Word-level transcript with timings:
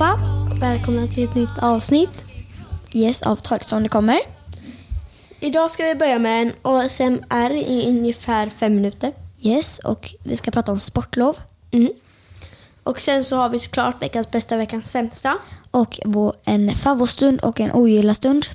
allihopa. 0.00 0.20
Välkomna 0.60 1.06
till 1.06 1.24
ett 1.24 1.34
nytt 1.34 1.58
avsnitt. 1.62 2.24
Yes, 2.94 3.22
av 3.22 3.36
Ta 3.36 3.80
det 3.80 3.88
kommer. 3.88 4.18
Idag 5.40 5.70
ska 5.70 5.84
vi 5.84 5.94
börja 5.94 6.18
med 6.18 6.42
en 6.42 6.52
ASMR 6.62 7.52
i 7.52 7.84
ungefär 7.88 8.48
fem 8.48 8.74
minuter. 8.74 9.12
Yes, 9.40 9.78
och 9.78 10.14
vi 10.22 10.36
ska 10.36 10.50
prata 10.50 10.72
om 10.72 10.78
sportlov. 10.78 11.36
Mm. 11.70 11.92
Och 12.82 13.00
sen 13.00 13.24
så 13.24 13.36
har 13.36 13.48
vi 13.48 13.58
såklart 13.58 14.02
veckans 14.02 14.30
bästa, 14.30 14.56
veckans 14.56 14.90
sämsta. 14.90 15.38
Och 15.70 16.00
vår, 16.04 16.34
en 16.44 16.74
favoritstund 16.74 17.40
och 17.40 17.60
en 17.60 17.72
ogillastund. 17.72 18.46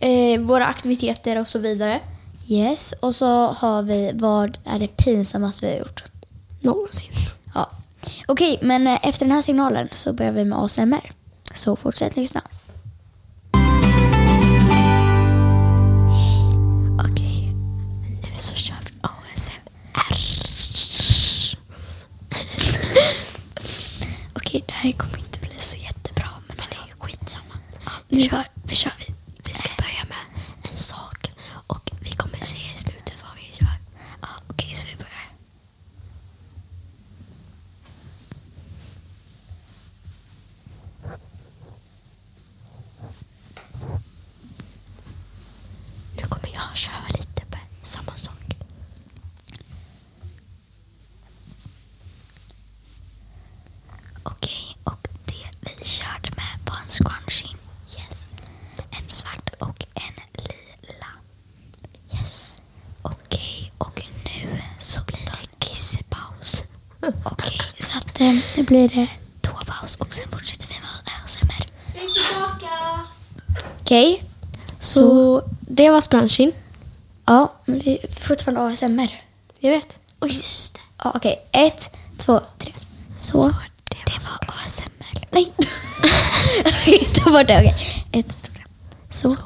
Eh, 0.00 0.40
våra 0.40 0.66
aktiviteter 0.66 1.40
och 1.40 1.48
så 1.48 1.58
vidare. 1.58 2.00
Yes, 2.48 2.94
och 3.00 3.14
så 3.14 3.46
har 3.46 3.82
vi 3.82 4.10
vad 4.14 4.58
är 4.64 4.78
det 4.78 4.96
pinsammaste 4.96 5.66
vi 5.66 5.72
har 5.72 5.78
gjort. 5.78 6.04
Någonsin. 6.60 7.10
Okej, 8.26 8.58
men 8.62 8.86
eh, 8.86 8.98
efter 9.02 9.26
den 9.26 9.34
här 9.34 9.42
signalen 9.42 9.88
så 9.92 10.12
börjar 10.12 10.32
vi 10.32 10.44
med 10.44 10.58
ASMR. 10.58 11.12
Så 11.54 11.76
fortsätt 11.76 12.16
lyssna. 12.16 12.40
Okej. 17.08 17.52
Nu 18.22 18.28
så 18.38 18.54
kör 18.56 18.76
vi 18.84 18.90
ASMR. 19.00 19.58
Okej, 24.34 24.64
det 24.66 24.72
här 24.74 24.92
kommer 24.92 25.18
inte 25.18 25.40
bli 25.40 25.50
så 25.58 25.78
jättebra, 25.78 26.28
men 26.48 26.56
det 26.56 26.76
är 26.76 26.86
ju 26.88 26.94
skitsamma. 26.98 27.54
Nu 28.08 28.20
kör- 28.20 28.28
kör, 28.30 28.44
vi 28.64 28.74
kör 28.74 28.92
vi. 28.98 29.14
Vi 29.46 29.54
ska 29.54 29.68
börja 29.78 30.04
med 30.08 30.42
en 30.62 30.70
sak 30.70 31.30
och 31.66 31.90
vi 32.00 32.10
kommer 32.10 32.40
se 32.40 32.56
i 32.74 32.78
slutet 32.78 33.14
vad 33.22 33.34
vi 33.36 33.64
gör. 33.64 33.76
Ja, 34.22 34.28
Okej, 34.48 34.74
så 34.74 34.86
vi 34.86 34.96
börjar. 34.96 35.28
Nu 46.16 46.22
kommer 46.22 46.48
jag 46.54 46.76
köra 46.76 47.06
lite 47.08 47.42
på 47.50 47.58
samma 47.82 48.16
sak. 48.16 48.56
Okej, 54.22 54.76
och 54.84 55.08
det 55.24 55.72
vi 55.78 55.84
körde 55.84 56.30
med 56.36 56.58
var 56.66 56.76
en 56.82 56.88
scrunchie. 56.88 57.56
Yes. 57.98 58.30
En 58.90 59.08
svart 59.08 59.48
och 59.58 59.86
en 59.94 60.14
lila. 60.34 61.06
Yes. 62.12 62.60
Okej, 63.02 63.72
och 63.78 64.06
nu 64.24 64.62
så 64.78 65.00
blir 65.06 65.18
det 65.26 65.66
kissepaus. 65.66 66.62
Okej, 67.24 67.60
så 67.78 67.98
att 67.98 68.20
eh, 68.20 68.32
nu 68.56 68.62
blir 68.62 68.88
det 68.88 69.06
toapaus 69.40 69.96
och 69.96 70.14
sen 70.14 70.28
fortsätter 70.30 70.66
vi 70.68 70.74
med 70.74 70.88
ASMR. 71.24 71.66
Vi 71.94 72.00
är 72.00 72.28
tillbaka! 72.28 73.00
Okej, 73.80 74.24
Så 74.80 75.42
det 75.60 75.90
var 75.90 76.00
scrunchien. 76.00 76.52
ja, 77.26 77.52
men 77.64 77.78
det 77.78 78.04
är 78.04 78.12
fortfarande 78.20 78.62
ASMR. 78.72 79.20
Jag 79.60 79.70
vet. 79.70 79.98
Och 80.18 80.28
just 80.28 80.74
det. 80.74 80.80
Ja, 81.04 81.12
Okej, 81.14 81.48
ett, 81.52 81.96
två, 82.18 82.40
tre. 82.58 82.72
Så, 83.16 83.32
Så, 83.42 83.48
det, 83.88 83.96
det 84.06 84.28
var 84.28 84.54
ASMR. 84.66 85.26
Nej! 85.30 85.52
Ta 87.14 87.30
bort 87.30 87.46
det, 87.48 87.58
okej. 87.58 88.04
Ett, 88.12 88.28
två, 88.42 88.52
tre. 88.54 88.62
Så. 89.10 89.36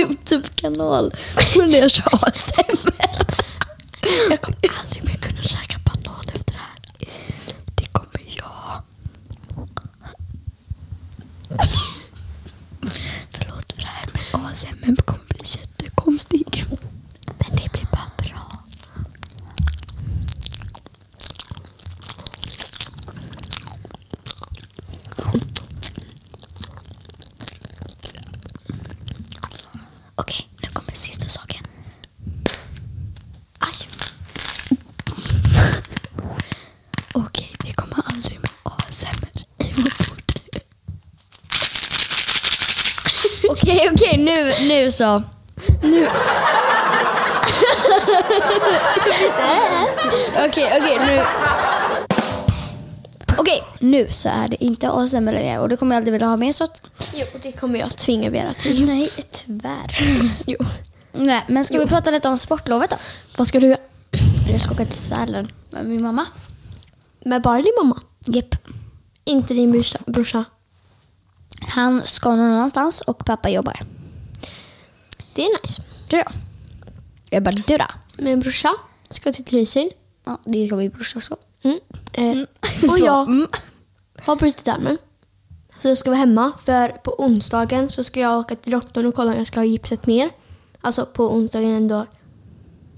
Youtube-kanal. 0.00 1.14
När 1.56 1.78
jag 1.78 1.90
kör 1.90 2.04
Jag 4.30 4.40
kommer 4.40 4.58
aldrig 4.80 5.04
mer 5.04 5.14
kunna 5.14 5.42
käka 5.42 5.78
banan 5.84 6.24
efter 6.34 6.52
det 6.52 6.58
här. 6.58 6.78
Det 7.74 7.86
kommer 7.92 8.20
jag. 8.36 8.82
Förlåt 13.32 13.72
för 13.72 13.80
det 13.80 13.86
här 13.86 14.08
men 14.12 14.44
ASMR 14.46 14.96
kommer 15.02 15.24
bli 15.24 15.40
jättekonstig. 15.44 16.64
Men 17.38 17.50
det 17.56 17.72
blir 17.72 17.88
bara 17.92 18.10
bra. 18.18 18.62
Okej, 30.14 30.48
nu 30.62 30.68
kommer 30.68 30.92
sista 30.92 31.28
saken. 31.28 31.64
Aj. 33.58 33.74
Okej, 37.12 37.50
vi 37.64 37.72
kommer 37.72 37.98
aldrig 38.14 38.40
med 38.40 38.50
ASMR 38.62 39.44
i 39.58 39.72
vår 39.76 39.90
podd. 40.06 40.32
Okej, 43.48 43.90
okej, 43.94 44.18
nu, 44.18 44.68
nu 44.68 44.90
så. 44.92 45.22
Nu. 45.82 46.08
Okej, 50.46 50.80
okej, 50.80 50.98
nu. 51.06 51.22
Okej, 53.38 53.62
nu 53.80 54.06
så 54.10 54.28
är 54.28 54.48
det 54.48 54.64
inte 54.64 54.90
ASMR 54.90 55.32
längre 55.32 55.58
och 55.58 55.68
det 55.68 55.76
kommer 55.76 55.94
jag 55.94 56.00
aldrig 56.00 56.12
vilja 56.12 56.26
ha 56.28 56.36
med 56.36 56.54
så 56.54 56.64
att 56.64 56.82
Jo, 57.14 57.26
det 57.42 57.52
kommer 57.52 57.78
jag 57.78 57.96
tvinga 57.96 58.30
Vera 58.30 58.54
till. 58.54 58.86
Nej, 58.86 59.10
tyvärr. 59.30 59.98
Jo. 60.46 60.56
Nej, 61.12 61.44
men 61.48 61.64
ska 61.64 61.78
vi 61.78 61.86
prata 61.86 62.10
lite 62.10 62.28
om 62.28 62.38
sportlovet 62.38 62.90
då? 62.90 62.96
Vad 63.36 63.46
ska 63.46 63.60
du 63.60 63.66
göra? 63.66 63.80
Jag 64.52 64.60
ska 64.60 64.70
åka 64.70 64.84
till 64.84 64.94
Sälen 64.94 65.48
med 65.70 65.86
min 65.86 66.02
mamma. 66.02 66.26
Med 67.24 67.42
bara 67.42 67.56
din 67.62 67.72
mamma? 67.82 68.00
Japp. 68.26 68.54
Inte 69.24 69.54
din 69.54 69.72
brorsa? 69.72 69.98
brorsa. 70.06 70.44
Han 71.60 72.02
ska 72.04 72.36
någon 72.36 72.52
annanstans 72.52 73.00
och 73.00 73.24
pappa 73.24 73.48
jobbar. 73.48 73.82
Det 75.34 75.44
är 75.44 75.62
nice. 75.62 75.82
Du 76.08 76.16
då? 76.16 76.24
Jag 77.30 77.42
bara, 77.42 77.50
du 77.50 77.76
då? 77.76 77.84
Min 78.16 78.40
brorsa 78.40 78.70
ska 79.08 79.32
till 79.32 79.44
Trysil. 79.44 79.90
Ja, 80.26 80.38
det 80.44 80.66
ska 80.66 80.76
min 80.76 80.90
brorsa 80.90 81.18
också. 81.18 81.36
Mm. 81.62 81.78
Eh, 82.12 82.46
och 82.90 82.96
Så, 82.96 83.04
jag 83.04 83.28
mm. 83.28 83.46
har 84.22 84.36
brutit 84.36 84.68
armen. 84.68 84.98
Så 85.80 85.88
jag 85.88 85.98
ska 85.98 86.10
vara 86.10 86.18
hemma. 86.18 86.52
För 86.64 86.88
på 86.88 87.14
onsdagen 87.18 87.88
så 87.88 88.04
ska 88.04 88.20
jag 88.20 88.38
åka 88.38 88.56
till 88.56 88.72
doktorn 88.72 89.06
och 89.06 89.14
kolla 89.14 89.30
om 89.30 89.38
jag 89.38 89.46
ska 89.46 89.60
ha 89.60 89.64
gipset 89.64 90.06
mer. 90.06 90.30
Alltså 90.80 91.06
på 91.06 91.34
onsdagen 91.34 91.74
ändå. 91.74 92.06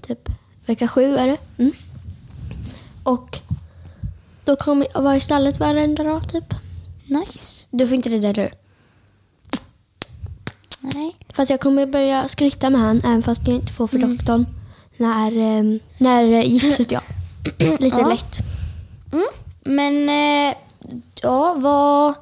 Typ 0.07 0.29
vecka 0.65 0.87
sju 0.87 1.15
är 1.15 1.27
det. 1.27 1.37
Mm. 1.57 1.71
Och 3.03 3.39
då 4.45 4.55
kommer 4.55 4.87
jag 4.93 5.01
vara 5.01 5.15
i 5.15 5.19
stallet 5.19 5.59
varenda 5.59 6.03
dag 6.03 6.29
typ. 6.29 6.53
Nice. 7.19 7.67
Du 7.71 7.87
får 7.87 7.95
inte 7.95 8.09
rida 8.09 8.33
du? 8.33 8.49
Nej. 10.79 11.15
Fast 11.33 11.51
jag 11.51 11.59
kommer 11.59 11.85
börja 11.85 12.27
skritta 12.27 12.69
med 12.69 12.81
han 12.81 12.97
även 12.97 13.23
fast 13.23 13.47
jag 13.47 13.55
inte 13.55 13.73
får 13.73 13.87
för 13.87 13.97
doktorn. 13.97 14.45
När, 14.97 15.31
eh, 15.37 15.79
när 15.97 16.41
gipset 16.43 16.91
ja. 16.91 17.01
Lite 17.79 17.97
Ja. 17.99 18.07
lätt. 18.09 18.37
Mm. 19.13 19.25
Men, 19.63 20.09
eh, 20.49 20.55
ja, 21.21 21.53
vad 21.57 22.13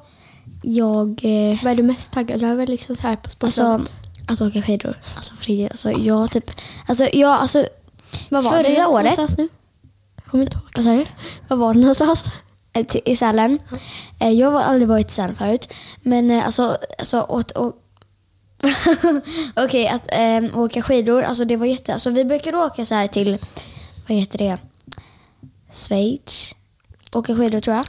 jag... 0.62 1.08
Eh, 1.24 1.58
Vad 1.64 1.72
är 1.72 1.74
du 1.76 1.82
mest 1.82 2.12
taggad 2.12 2.42
över 2.42 2.66
liksom 2.66 2.96
här 3.00 3.16
på 3.16 3.22
alltså, 3.24 3.50
sportlovet? 3.50 3.92
att 4.26 4.40
åka 4.40 4.62
skidor. 4.62 4.98
Alltså, 5.16 5.34
för 5.34 5.44
riktigt. 5.44 5.70
Alltså, 5.70 5.90
jag 5.92 6.30
typ... 6.30 6.50
Alltså, 6.86 7.04
jag, 7.12 7.30
alltså... 7.40 7.66
Vad 8.28 8.44
var 8.44 8.50
förra 8.50 8.62
det 8.62 8.86
året- 8.86 9.38
nu? 9.38 9.48
Jag 10.16 10.24
kommer 10.24 10.44
inte 10.44 10.56
ihåg. 10.56 10.66
Vad 10.76 10.84
sa 10.84 10.92
du? 10.92 11.06
Vad 11.48 11.58
var 11.58 11.74
det 11.74 11.80
någonstans? 11.80 12.24
Eh, 12.72 12.86
I 13.04 13.16
Sälen. 13.16 13.58
Eh, 14.20 14.30
jag 14.30 14.50
har 14.50 14.60
aldrig 14.62 14.88
varit 14.88 15.06
i 15.10 15.12
Sälen 15.14 15.34
förut. 15.36 15.72
Men 16.02 16.30
eh, 16.30 16.44
alltså... 16.46 16.76
alltså 16.98 17.20
åt, 17.20 17.56
å- 17.56 17.72
Okej, 19.56 19.88
att 19.88 20.14
eh, 20.14 20.58
åka 20.58 20.82
skidor, 20.82 21.22
alltså 21.22 21.44
det 21.44 21.56
var 21.56 21.66
jätte... 21.66 21.92
Alltså 21.92 22.10
vi 22.10 22.24
brukar 22.24 22.54
åka 22.54 22.86
så 22.86 22.94
här 22.94 23.06
till, 23.06 23.38
vad 24.08 24.16
heter 24.18 24.38
det? 24.38 24.58
Schweiz. 25.72 26.54
Åka 27.14 27.36
skidor 27.36 27.60
tror 27.60 27.76
jag. 27.76 27.84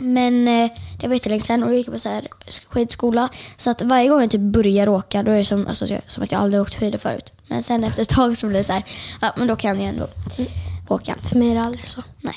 Men 0.00 0.48
eh, 0.48 0.70
det 1.00 1.06
var 1.06 1.14
jättelänge 1.14 1.40
sedan 1.40 1.62
och 1.62 1.68
då 1.68 1.74
gick 1.74 1.86
jag 1.86 1.94
på 1.94 1.98
så 1.98 2.08
här 2.08 2.28
skidskola. 2.68 3.28
Så 3.56 3.70
att 3.70 3.82
varje 3.82 4.08
gång 4.08 4.20
jag 4.20 4.30
typ 4.30 4.40
börjar 4.40 4.88
åka 4.88 5.22
då 5.22 5.30
är 5.30 5.38
det 5.38 5.44
som, 5.44 5.66
alltså, 5.66 5.86
som 6.06 6.22
att 6.22 6.32
jag 6.32 6.40
aldrig 6.40 6.62
åkt 6.62 6.74
skidor 6.76 6.98
förut. 6.98 7.32
Men 7.48 7.62
sen 7.62 7.84
efter 7.84 8.02
ett 8.02 8.08
tag 8.08 8.36
så 8.36 8.46
blir 8.46 8.58
det 8.58 8.64
så 8.64 8.72
här, 8.72 8.84
ja 9.20 9.32
men 9.36 9.46
då 9.46 9.56
kan 9.56 9.80
jag 9.80 9.88
ändå 9.88 10.08
åka. 10.88 11.14
För 11.18 11.36
mig 11.36 11.50
är 11.50 11.54
det 11.54 11.62
aldrig 11.62 11.88
så. 11.88 12.02
Nej. 12.20 12.34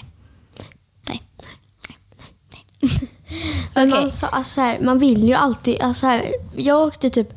Men 3.75 3.89
Okej. 3.89 4.01
Man, 4.01 4.11
sa, 4.11 4.27
alltså, 4.27 4.53
så 4.53 4.61
här, 4.61 4.79
man 4.79 4.99
vill 4.99 5.23
ju 5.23 5.33
alltid... 5.33 5.81
Alltså, 5.81 6.05
här, 6.05 6.33
jag 6.55 6.87
åkte 6.87 7.09
typ 7.09 7.33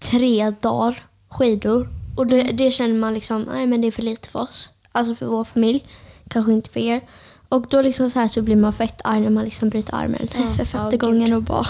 tre 0.00 0.50
dagar 0.60 1.04
skidor. 1.28 1.88
Och 2.16 2.26
det, 2.26 2.42
det 2.42 2.70
känner 2.70 2.94
man 2.94 3.14
liksom, 3.14 3.42
nej 3.42 3.66
men 3.66 3.80
det 3.80 3.86
är 3.86 3.92
för 3.92 4.02
lite 4.02 4.28
för 4.28 4.38
oss. 4.38 4.72
Alltså 4.92 5.14
för 5.14 5.26
vår 5.26 5.44
familj. 5.44 5.84
Kanske 6.28 6.52
inte 6.52 6.70
för 6.70 6.80
er. 6.80 7.00
Och 7.48 7.66
då 7.70 7.82
liksom 7.82 8.10
så 8.10 8.18
här 8.20 8.28
så 8.28 8.42
blir 8.42 8.56
man 8.56 8.72
fett 8.72 9.00
arg 9.04 9.20
när 9.20 9.30
man 9.30 9.44
liksom 9.44 9.68
bryter 9.68 9.94
armen 9.94 10.28
Ja, 10.34 10.52
för 10.56 10.64
femte 10.64 10.90
gud. 10.96 11.00
gången 11.00 11.32
och 11.32 11.42
bara 11.42 11.66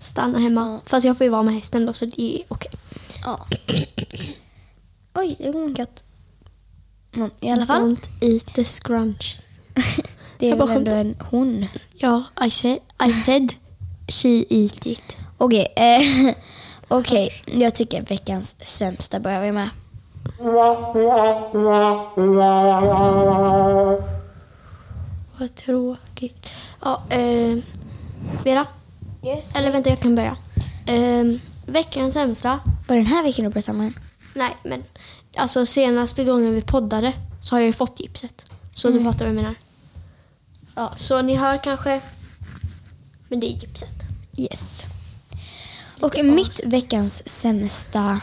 stanna 0.00 0.38
hemma. 0.38 0.60
Ja. 0.60 0.80
Fast 0.86 1.06
jag 1.06 1.18
får 1.18 1.24
ju 1.24 1.30
vara 1.30 1.42
med 1.42 1.54
hästen 1.54 1.86
då 1.86 1.92
så 1.92 2.04
det 2.04 2.22
är 2.22 2.42
okej. 2.48 2.70
Ja. 3.24 3.46
Oj, 5.14 5.36
det 5.38 5.50
går 5.52 5.64
en 5.64 5.74
katt. 5.74 6.04
Mm, 7.16 7.30
I 7.40 7.50
alla 7.50 7.66
fall. 7.66 7.82
Don't 7.82 8.08
eat 8.20 8.54
the 8.54 8.64
scrunch. 8.64 9.40
Det 10.38 10.50
är 10.50 10.56
väl 10.56 10.68
ändå 10.68 10.90
en 10.90 11.16
hon. 11.30 11.66
Ja, 11.94 12.24
I 12.46 12.50
said, 12.50 12.78
I 13.08 13.12
said 13.12 13.52
she 14.08 14.44
eat 14.48 14.86
it. 14.86 15.16
Okej, 15.38 15.72
eh, 15.76 16.34
okej. 16.88 17.42
jag 17.46 17.74
tycker 17.74 18.02
veckans 18.02 18.56
sämsta 18.66 19.20
börjar 19.20 19.40
vi 19.40 19.52
med. 19.52 19.68
Vad 25.38 25.54
tråkigt. 25.54 26.54
Ja, 26.84 27.02
eh, 27.10 27.58
Vera. 28.44 28.66
Yes. 29.24 29.56
Eller 29.56 29.72
vänta, 29.72 29.90
jag 29.90 29.98
kan 29.98 30.14
börja. 30.14 30.36
Eh, 30.86 31.24
veckans 31.66 32.14
sämsta. 32.14 32.60
Var 32.88 32.96
den 32.96 33.06
här 33.06 33.22
veckan 33.22 33.44
du 33.44 33.50
började 33.50 33.62
samma? 33.62 33.92
Nej, 34.34 34.56
men 34.62 34.84
alltså 35.36 35.66
senaste 35.66 36.24
gången 36.24 36.54
vi 36.54 36.62
poddade 36.62 37.12
så 37.40 37.54
har 37.54 37.60
jag 37.60 37.66
ju 37.66 37.72
fått 37.72 38.00
gipset. 38.00 38.46
Så 38.74 38.88
du 38.88 39.04
fattar 39.04 39.18
vad 39.18 39.28
jag 39.28 39.34
menar. 39.34 39.54
Ja, 40.78 40.92
så 40.96 41.22
ni 41.22 41.34
hör 41.34 41.58
kanske. 41.58 42.00
Men 43.28 43.40
det 43.40 43.46
är 43.46 43.50
gipset. 43.50 43.94
Yes. 44.36 44.86
Och 46.00 46.24
mitt 46.24 46.60
veckans 46.64 47.28
sämsta... 47.28 48.20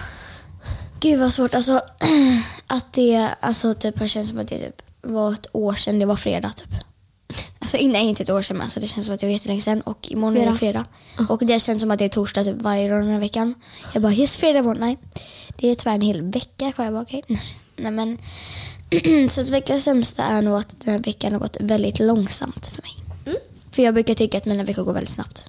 Gud 0.99 1.19
vad 1.19 1.33
svårt. 1.33 1.53
Alltså, 1.53 1.81
att 2.67 2.93
det 2.93 3.29
alltså, 3.39 3.73
typ, 3.73 3.99
har 3.99 4.07
känts 4.07 4.29
som 4.29 4.39
att 4.39 4.47
det 4.47 4.57
typ, 4.57 4.81
var 5.01 5.33
ett 5.33 5.47
år 5.51 5.73
sedan 5.73 5.99
det 5.99 6.05
var 6.05 6.15
fredag. 6.15 6.49
Typ. 6.49 6.73
Alltså, 7.59 7.77
nej, 7.81 8.05
inte 8.05 8.23
ett 8.23 8.29
år 8.29 8.41
sedan, 8.41 8.57
men 8.57 8.63
alltså, 8.63 8.79
det 8.79 8.87
känns 8.87 9.05
som 9.05 9.15
att 9.15 9.21
det 9.21 9.25
var 9.25 9.33
jättelänge 9.33 9.61
sedan. 9.61 9.81
Och 9.81 10.11
imorgon 10.11 10.37
är 10.37 10.51
det 10.51 10.57
Fredag. 10.57 10.85
fredag. 11.15 11.33
Och 11.33 11.45
det 11.45 11.59
känns 11.59 11.81
som 11.81 11.91
att 11.91 11.99
det 11.99 12.05
är 12.05 12.09
torsdag 12.09 12.43
typ, 12.43 12.61
varje 12.61 12.89
dag 12.89 12.99
den 12.99 13.11
här 13.11 13.19
veckan. 13.19 13.53
Jag 13.93 14.01
bara, 14.01 14.13
yes, 14.13 14.37
fredag 14.37 14.59
imorgon. 14.59 14.81
Nej, 14.81 14.97
det 15.57 15.67
är 15.67 15.75
tyvärr 15.75 15.95
en 15.95 16.01
hel 16.01 16.21
vecka 16.21 16.71
kvar. 16.71 16.85
Jag 16.85 16.93
bara, 16.93 17.03
okej. 17.03 17.23
Nej, 17.75 17.91
men, 17.91 18.17
så 19.29 19.41
att 19.41 19.49
veckans 19.49 19.83
sämsta 19.83 20.23
är 20.23 20.41
nog 20.41 20.57
att 20.57 20.75
den 20.79 20.93
här 20.93 21.01
veckan 21.01 21.33
har 21.33 21.39
gått 21.39 21.57
väldigt 21.59 21.99
långsamt 21.99 22.67
för 22.67 22.81
mig. 22.81 22.91
Mm. 23.25 23.37
För 23.71 23.83
jag 23.83 23.93
brukar 23.93 24.13
tycka 24.13 24.37
att 24.37 24.45
mina 24.45 24.63
veckor 24.63 24.83
går 24.83 24.93
väldigt 24.93 25.09
snabbt. 25.09 25.47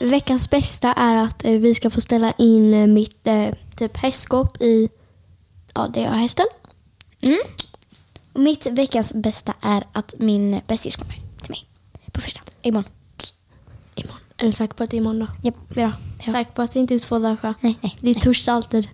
Veckans 0.00 0.50
bästa 0.50 0.92
är 0.92 1.24
att 1.24 1.44
eh, 1.44 1.52
vi 1.52 1.74
ska 1.74 1.90
få 1.90 2.00
ställa 2.00 2.32
in 2.38 2.74
eh, 2.74 2.86
mitt 2.86 3.26
eh, 3.26 3.48
typ 3.76 3.96
hästskåp 3.96 4.62
i, 4.62 4.88
ja 5.74 5.88
det 5.94 6.04
är 6.04 6.10
hästen. 6.10 6.46
Mm. 7.20 7.38
Och 8.32 8.40
mitt 8.40 8.66
veckans 8.66 9.14
bästa 9.14 9.54
är 9.60 9.84
att 9.92 10.14
min 10.18 10.60
bästis 10.66 10.96
kommer 10.96 11.14
till 11.42 11.50
mig 11.50 11.66
på 12.12 12.20
fredag. 12.20 12.40
Imorgon. 12.62 12.90
Imorgon. 13.94 14.20
Är 14.36 14.46
du 14.46 14.52
säker 14.52 14.74
på 14.74 14.82
att 14.82 14.90
det 14.90 14.96
är 14.96 14.98
imorgon 14.98 15.18
då? 15.18 15.26
Japp. 15.42 15.56
Ja. 15.74 15.92
säker 16.32 16.52
på 16.52 16.62
att 16.62 16.70
det 16.70 16.78
inte 16.78 16.94
är 16.94 16.98
två 16.98 17.18
dagar 17.18 17.36
kvar? 17.36 17.54
Nej, 17.60 17.78
nej. 17.80 17.96
Det 18.00 18.10
är 18.10 18.14
nej. 18.14 18.22
torsdag 18.22 18.52
alltid. 18.52 18.88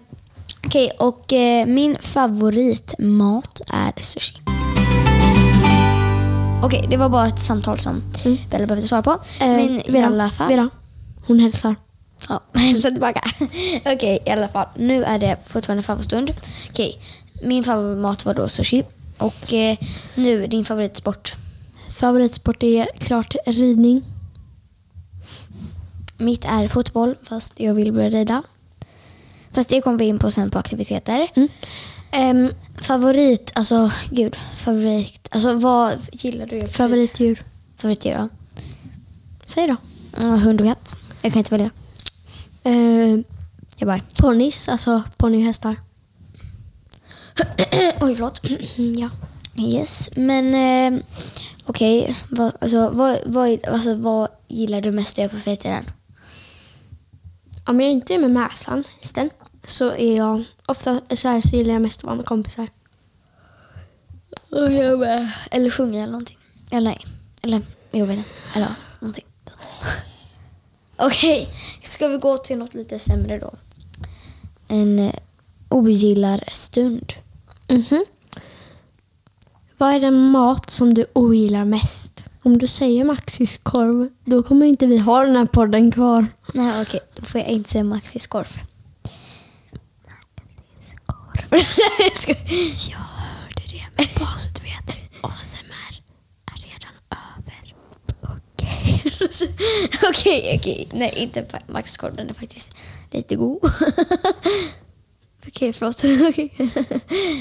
okej. 0.65 0.91
och 0.99 1.33
eh, 1.33 1.65
min 1.65 1.97
favoritmat 2.01 3.61
är 3.73 4.01
sushi. 4.01 4.35
Okej, 6.63 6.85
det 6.89 6.97
var 6.97 7.09
bara 7.09 7.27
ett 7.27 7.39
samtal 7.39 7.77
som 7.77 8.03
Mm. 8.25 8.37
Bella 8.49 8.67
behövde 8.67 8.87
svara 8.87 9.01
på. 9.01 9.11
Eh, 9.11 9.47
men 9.47 9.79
i 9.79 9.91
Vera, 9.91 10.05
alla 10.05 10.29
fall. 10.29 10.47
Vera, 10.47 10.69
hon 11.27 11.39
hälsar. 11.39 11.75
Ja, 12.29 12.41
hälsa 12.59 12.89
tillbaka. 12.91 13.21
Okej, 13.85 14.19
i 14.25 14.29
alla 14.29 14.47
fall. 14.47 14.67
Nu 14.77 15.03
är 15.03 15.19
det 15.19 15.37
fortfarande 15.45 15.83
favoritstund. 15.83 16.31
Okej, 16.69 16.99
min 17.41 17.63
favoritmat 17.63 18.25
var 18.25 18.33
då 18.33 18.47
sushi. 18.49 18.83
Och 19.17 19.53
eh, 19.53 19.77
nu 20.15 20.47
din 20.47 20.65
favoritsport. 20.65 21.33
Favoritsport 21.89 22.63
är 22.63 22.87
klart 22.99 23.35
ridning. 23.45 24.03
Mitt 26.17 26.45
är 26.45 26.67
fotboll, 26.67 27.15
fast 27.23 27.59
jag 27.59 27.73
vill 27.73 27.93
börja 27.93 28.09
rida. 28.09 28.43
Fast 29.55 29.69
det 29.69 29.81
kommer 29.81 29.97
vi 29.97 30.05
in 30.05 30.19
på 30.19 30.31
sen 30.31 30.51
på 30.51 30.59
aktiviteter. 30.59 31.27
Mm. 31.35 31.49
Ehm, 32.11 32.49
Favorit, 32.77 33.51
alltså 33.55 33.91
gud, 34.11 34.35
favorit. 34.57 35.27
Alltså 35.31 35.53
vad 35.53 35.93
gillar 36.11 36.45
du? 36.45 36.67
favoritdjur. 36.67 37.41
Favoritdjur 37.77 38.15
då? 38.15 38.29
Säg 39.45 39.67
då. 39.67 39.75
Ja, 40.21 40.27
hund 40.27 40.61
och 40.61 40.67
katt. 40.67 40.97
Jag 41.21 41.33
kan 41.33 41.39
inte 41.39 41.51
välja. 41.57 41.69
Ehm, 42.63 43.23
Jag 43.77 43.87
bara, 43.87 43.99
ponnys, 44.21 44.69
alltså 44.69 45.03
ponnyhästar. 45.17 45.75
oj 48.01 48.15
förlåt. 48.15 48.41
Mm, 48.77 48.95
ja. 48.95 49.09
Yes, 49.57 50.09
men 50.15 50.55
eh, 50.55 51.01
okej. 51.65 52.15
Vad, 52.29 52.51
alltså, 52.61 52.89
vad, 52.89 53.17
vad, 53.25 53.65
alltså, 53.67 53.95
vad 53.95 54.27
gillar 54.47 54.81
du 54.81 54.91
mest 54.91 55.13
att 55.13 55.17
göra 55.17 55.29
på 55.29 55.37
fritiden? 55.39 55.85
Om 57.67 57.81
jag 57.81 57.91
inte 57.91 58.13
är 58.13 58.19
med 58.19 58.31
Mäsan, 58.31 58.83
hästen, 59.01 59.29
så 59.67 59.91
är 59.91 60.17
jag 60.17 60.43
ofta 60.65 61.01
så 61.15 61.27
här 61.27 61.41
så 61.41 61.55
gillar 61.55 61.73
jag 61.73 61.81
mest 61.81 61.99
att 61.99 62.03
vara 62.03 62.15
med 62.15 62.25
kompisar. 62.25 62.67
Eller 65.51 65.69
sjunga 65.69 66.03
eller 66.03 66.11
någonting. 66.11 66.37
Eller 66.71 66.89
nej. 66.89 67.05
Eller 67.41 67.61
jag 67.91 68.05
vet 68.05 68.17
inte. 68.17 68.29
Eller 68.55 68.75
någonting. 68.99 69.25
Okej, 70.97 71.47
ska 71.83 72.07
vi 72.07 72.17
gå 72.17 72.37
till 72.37 72.57
något 72.57 72.73
lite 72.73 72.99
sämre 72.99 73.39
då? 73.39 73.53
En 74.67 74.99
eh, 74.99 75.13
ogillarstund. 75.69 77.13
Mhm. 77.67 78.05
Vad 79.77 79.93
är 79.93 79.99
den 79.99 80.31
mat 80.31 80.69
som 80.69 80.93
du 80.93 81.05
ogillar 81.13 81.65
mest? 81.65 82.23
Om 82.43 82.57
du 82.57 82.67
säger 82.67 83.03
Maxis 83.03 83.59
korv, 83.63 84.09
då 84.25 84.43
kommer 84.43 84.65
inte 84.65 84.85
vi 84.85 84.97
ha 84.97 85.25
den 85.25 85.35
här 85.35 85.45
podden 85.45 85.91
kvar. 85.91 86.25
Nej, 86.53 86.81
okej. 86.81 86.99
Då 87.15 87.25
får 87.25 87.41
jag 87.41 87.49
inte 87.49 87.69
säga 87.69 87.83
Maxis 87.83 88.27
korv. 88.27 88.59
Jag 92.89 92.97
hörde 92.97 93.63
det, 93.69 93.85
men 93.97 94.07
bara 94.19 94.37
så 94.37 94.49
du 94.53 94.61
vet. 94.61 94.97
ASMR 95.21 96.01
är 96.51 96.57
redan 96.57 96.95
över. 97.11 97.75
Okej, 98.21 99.03
okej. 100.09 100.59
okej. 100.59 100.89
Nej, 100.93 101.13
inte 101.15 101.45
Maxis 101.67 101.97
korv. 101.97 102.15
Den 102.15 102.29
är 102.29 102.33
faktiskt 102.33 102.77
lite 103.11 103.35
god. 103.35 103.59
Okej, 105.47 105.73
förlåt. 105.73 106.03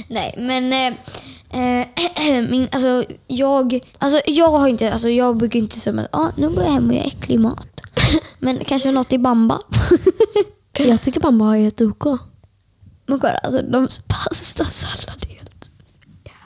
Nej, 0.09 0.35
men... 0.39 0.73
Eh, 0.73 1.81
eh, 1.81 2.43
min, 2.51 2.69
alltså, 2.73 3.05
jag, 3.27 3.81
alltså, 3.99 4.21
jag 4.27 4.51
har 4.51 4.69
inte... 4.69 4.93
Alltså, 4.93 5.09
jag 5.09 5.37
brukar 5.37 5.59
inte 5.59 5.81
säga 5.81 6.01
att 6.01 6.15
ah, 6.15 6.33
nu 6.37 6.49
går 6.49 6.63
jag 6.65 6.73
hem 6.73 6.89
och 6.89 6.95
gör 6.95 7.07
äcklig 7.07 7.41
mat. 7.41 7.81
Men 8.39 8.65
kanske 8.65 8.91
något 8.93 9.13
i 9.13 9.19
bamba. 9.19 9.61
Jag 10.79 11.03
tycker 11.03 11.21
bamba 11.21 11.59
är 11.59 11.69
ett 11.69 11.81
OK. 11.81 12.21
Men 13.07 13.21
kolla, 13.21 13.35
alltså 13.35 13.63
de 13.63 13.89
pastasallad 14.09 15.27
är 15.29 15.35
helt... 15.35 15.71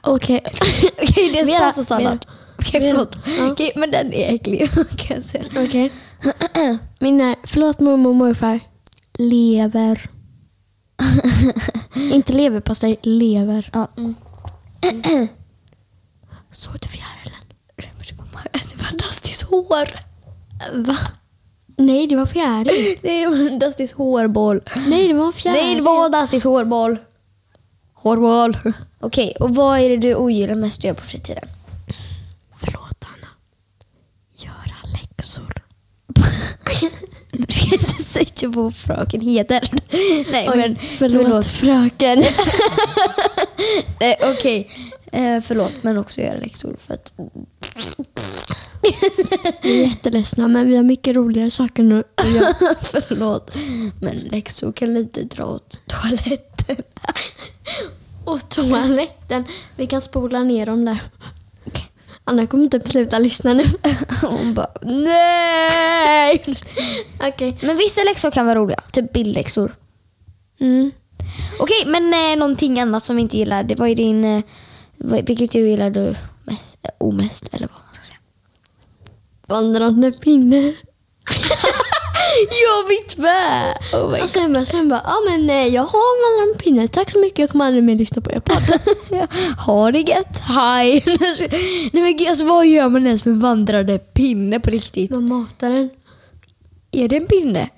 Okej. 0.01 0.43
Okej, 1.03 1.31
det 1.33 1.41
är 1.41 1.47
Vera, 1.47 1.59
pastasallad. 1.59 2.27
Okej, 2.59 2.81
förlåt. 2.81 3.17
Ja. 3.39 3.51
Okej, 3.53 3.73
men 3.77 3.91
den 3.91 4.13
är 4.13 4.35
äcklig 4.35 4.71
kan 4.97 5.17
jag 5.17 5.25
säga. 5.25 5.45
Okej. 5.57 5.93
Min 6.99 7.21
är, 7.21 7.37
förlåt 7.45 7.81
mormor 7.81 8.11
och 8.11 8.17
morfar, 8.17 8.61
lever. 9.19 10.09
inte 12.13 12.33
leverpastej, 12.33 12.97
lever. 13.03 13.71
Ja. 13.73 13.89
Mm. 13.97 14.15
Såg 16.53 16.73
du 16.81 16.89
fjärilen? 16.89 17.43
Det 18.53 18.77
var 18.77 18.99
Dustys 18.99 19.43
hår. 19.43 19.89
Va? 20.73 20.97
Nej, 21.79 22.07
det 22.07 22.17
var 22.17 22.27
fjäril. 22.27 22.99
Nej, 23.03 23.21
det 23.25 23.27
var 23.27 23.59
Dustys 23.61 23.93
hårboll. 23.93 24.61
Nej, 24.89 25.09
det 25.09 25.15
var 25.15 25.27
en 25.27 25.33
fjäril. 25.33 25.59
Nej, 25.63 25.75
det 25.75 25.81
var 25.83 26.21
Dustys 26.21 26.45
hårboll. 26.45 26.97
Hårboll. 27.95 28.57
Okej, 29.01 29.35
och 29.41 29.55
vad 29.55 29.79
är 29.81 29.89
det 29.89 29.97
du 29.97 30.15
ogillar 30.15 30.55
mest 30.55 30.79
att 30.81 30.85
göra 30.85 30.95
på 30.95 31.03
fritiden? 31.03 31.49
Förlåt 32.61 33.05
Anna. 33.05 33.29
Göra 34.37 34.77
läxor. 35.01 35.63
Du 37.33 37.47
kan 37.47 37.73
inte 37.81 38.03
säga 38.03 38.49
vad 38.51 38.77
fröken 38.77 39.21
heter. 39.21 39.69
Nej, 40.33 40.49
Oj, 40.51 40.57
men 40.59 40.77
förlåt, 40.77 41.23
förlåt. 41.23 41.47
fröken. 41.47 42.25
Eh, 44.01 44.31
Okej, 44.31 44.71
eh, 45.13 45.41
förlåt. 45.41 45.73
Men 45.83 45.99
också 45.99 46.21
göra 46.21 46.39
läxor 46.39 46.77
för 46.79 46.95
att... 46.95 47.13
Vi 49.69 49.85
är 49.85 49.89
jätteledsna, 49.89 50.49
men 50.49 50.69
vi 50.69 50.77
har 50.77 50.83
mycket 50.83 51.17
roligare 51.17 51.51
saker 51.51 51.83
nu 51.83 51.99
att 52.15 52.31
göra. 52.35 52.55
förlåt. 52.83 53.57
Men 54.01 54.17
läxor 54.17 54.73
kan 54.73 54.95
lite 54.95 55.23
dra 55.23 55.45
åt 55.47 55.79
toaletten. 55.87 56.77
Och 58.25 58.49
toaletten. 58.49 59.45
Vi 59.77 59.87
kan 59.87 60.01
spola 60.01 60.43
ner 60.43 60.67
dem 60.67 60.85
där. 60.85 61.01
Anna 62.25 62.47
kommer 62.47 62.65
inte 62.65 62.81
sluta 62.89 63.19
lyssna 63.19 63.53
nu. 63.55 63.65
Hon 64.23 64.55
bara 64.55 64.73
nej. 64.83 66.45
Okej. 67.21 67.59
Men 67.63 67.77
vissa 67.77 68.03
läxor 68.05 68.31
kan 68.31 68.47
vara 68.47 68.59
roliga. 68.59 68.81
Typ 68.93 69.13
bildläxor. 69.13 69.75
Mm. 70.61 70.91
Okej, 71.59 71.85
men 71.87 72.15
eh, 72.15 72.39
någonting 72.39 72.81
annat 72.81 73.05
som 73.05 73.17
vi 73.17 73.23
inte 73.23 73.37
gillar. 73.37 73.63
Det 73.63 73.75
var 73.75 73.87
ju 73.87 73.95
din... 73.95 74.25
Eh, 74.25 74.43
vilket 75.27 75.55
djur 75.55 75.67
gillar 75.67 75.91
du 75.91 76.15
mest, 76.45 76.79
eh, 76.83 76.91
omest? 76.99 77.55
Eller 77.55 77.67
vad 77.69 77.83
man 77.85 77.93
ska 77.93 78.05
säga. 78.05 78.18
Vandrande 79.49 80.13
pinne. 80.13 80.75
Jag 82.39 82.89
mitt 82.89 83.17
med! 83.17 83.75
Oh 83.93 84.23
Och 84.23 84.31
sen 84.31 84.53
bara, 84.53 84.65
sen 84.65 84.89
bara, 84.89 85.03
ja 85.05 85.17
men 85.31 85.51
eh, 85.51 85.67
jag 85.75 85.83
har 85.83 86.41
vandrande 86.41 86.65
pinne. 86.65 86.89
Tack 86.89 87.11
så 87.11 87.19
mycket, 87.19 87.39
jag 87.39 87.51
kommer 87.51 87.65
aldrig 87.67 87.85
mer 87.85 87.95
lyssna 87.95 88.23
på 88.23 88.31
er 88.31 88.41
podd. 88.41 88.63
Ha 89.67 89.93
det 89.93 89.99
gött. 89.99 90.39
Hej! 90.39 91.05
Nej 91.93 92.03
men 92.03 92.17
gud, 92.17 92.29
alltså, 92.29 92.45
vad 92.45 92.67
gör 92.67 92.89
man 92.89 93.07
ens 93.07 93.25
med 93.25 93.37
vandrande 93.37 93.99
pinne 93.99 94.61
på 94.61 94.71
riktigt? 94.71 95.11
Man 95.11 95.29
matar 95.29 95.71
den. 95.71 95.91
Är 96.93 97.09
det 97.09 97.17
en 97.17 97.27
pinne? 97.27 97.69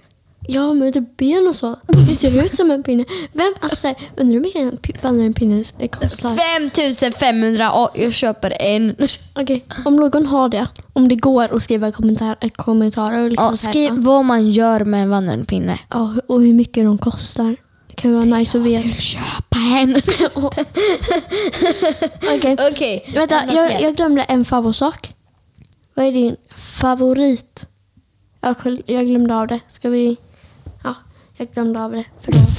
Ja, 0.52 0.73
med 0.73 0.95
typ 0.95 1.16
ben 1.16 1.47
och 1.49 1.57
så. 1.57 1.76
Det 2.09 2.16
ser 2.16 2.45
ut 2.45 2.54
som 2.57 2.71
en 2.71 2.83
pinne. 2.83 3.04
Vem, 3.33 3.52
alltså 3.61 3.95
undrar 4.16 4.35
hur 4.35 4.40
mycket 4.40 4.61
en 4.62 4.71
pi- 4.78 5.02
vandrande 5.02 5.33
pinne 5.33 5.64
kostar? 5.88 6.37
5500 6.59 7.73
och 7.73 7.90
jag 7.95 8.12
köper 8.12 8.57
en. 8.62 8.97
Okej, 9.35 9.64
om 9.85 9.97
någon 9.97 10.26
har 10.26 10.49
det, 10.49 10.66
om 10.92 11.09
det 11.09 11.14
går 11.16 11.57
att 11.57 11.62
skriva 11.62 11.92
kommentar, 11.92 12.37
kommentarer 12.57 13.25
och 13.25 13.30
liksom 13.30 13.47
Ja, 13.49 13.54
så 13.57 13.66
här, 13.66 13.73
skriv 13.73 13.92
vad 14.02 14.25
man 14.25 14.50
gör 14.50 14.85
med 14.85 15.02
en 15.02 15.11
vandrande 15.11 15.45
pinne. 15.45 15.78
Ja, 15.90 16.14
och 16.26 16.42
hur 16.42 16.52
mycket 16.54 16.85
de 16.85 16.99
kostar. 16.99 17.57
Det 17.88 17.95
kan 17.95 18.14
vara 18.14 18.25
nice 18.25 18.59
att 18.59 18.64
veta. 18.64 18.88
Köpa 18.88 19.57
en. 19.80 19.97
Okej, 22.37 22.57
Okej. 22.71 23.04
vänta, 23.14 23.42
jag, 23.54 23.80
jag 23.83 23.97
glömde 23.97 24.23
en 24.23 24.45
favoritsak. 24.45 25.14
Vad 25.95 26.07
är 26.07 26.12
din 26.12 26.37
favorit? 26.57 27.66
Jag, 28.40 28.57
koll- 28.59 28.83
jag 28.87 29.07
glömde 29.07 29.37
av 29.37 29.47
det. 29.47 29.61
Ska 29.69 29.88
vi... 29.90 30.16
Ja, 31.40 31.47
jag 31.47 31.54
glömde 31.54 31.85
av 31.85 31.92
det. 31.92 32.04
Förlåt. 32.20 32.40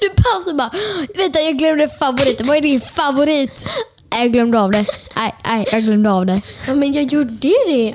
Du 0.00 0.08
pausar 0.10 0.52
bara. 0.54 0.70
Vänta, 1.16 1.40
jag 1.40 1.58
glömde 1.58 1.88
favoriten. 1.88 2.46
Vad 2.46 2.56
är 2.56 2.60
din 2.60 2.80
favorit? 2.80 3.66
Nej, 4.12 4.22
jag 4.22 4.32
glömde 4.32 4.60
av 4.60 4.70
det. 4.70 4.86
Nej, 5.16 5.34
nej, 5.44 5.66
jag 5.72 5.82
glömde 5.82 6.10
av 6.12 6.26
det. 6.26 6.40
Ja, 6.66 6.74
men 6.74 6.92
jag 6.92 7.04
gjorde 7.04 7.48
ju 7.48 7.54
det. 7.66 7.94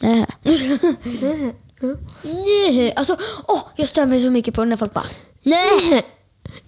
Nej. 0.00 0.26
Nej. 2.22 2.92
Alltså, 2.96 3.16
åh, 3.48 3.60
jag 3.76 3.88
stör 3.88 4.06
mig 4.06 4.20
så 4.20 4.30
mycket 4.30 4.54
på 4.54 4.64
när 4.64 4.76
folk 4.76 4.94
bara 4.94 5.04
nej. 5.42 6.02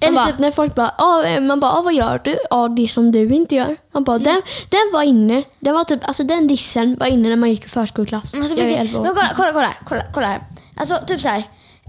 Eller 0.00 0.16
bara- 0.16 0.26
typ 0.26 0.38
när 0.38 0.50
folk 0.50 0.74
bara, 0.74 0.94
ah, 0.98 1.40
man 1.40 1.60
bara, 1.60 1.72
ah, 1.72 1.82
vad 1.82 1.94
gör 1.94 2.20
du? 2.24 2.36
Ja, 2.50 2.68
det 2.68 2.88
som 2.88 3.12
du 3.12 3.28
inte 3.34 3.54
gör. 3.54 3.76
Man 3.92 4.04
bara, 4.04 4.18
den, 4.18 4.42
den 4.68 4.90
var 4.92 5.02
inne. 5.02 5.42
Den 5.60 5.74
var 5.74 5.84
typ, 5.84 6.00
alltså 6.08 6.22
den 6.24 6.46
dissen 6.46 6.96
var 7.00 7.06
inne 7.06 7.28
när 7.28 7.36
man 7.36 7.50
gick 7.50 7.64
i 7.64 7.68
förskoleklass. 7.68 8.34
Alltså, 8.34 8.56
jag 8.56 8.66
är 8.66 8.76
precis. 8.78 8.94
11 8.94 9.00
år. 9.00 9.04
Men 9.04 9.14
kolla, 9.14 9.28
kolla, 9.36 9.52
kolla, 9.52 9.74
kolla, 9.88 10.02
kolla 10.14 10.26
här. 10.26 10.42
Alltså 10.78 10.98
typ 11.06 11.20
så 11.20 11.28
här. 11.28 11.42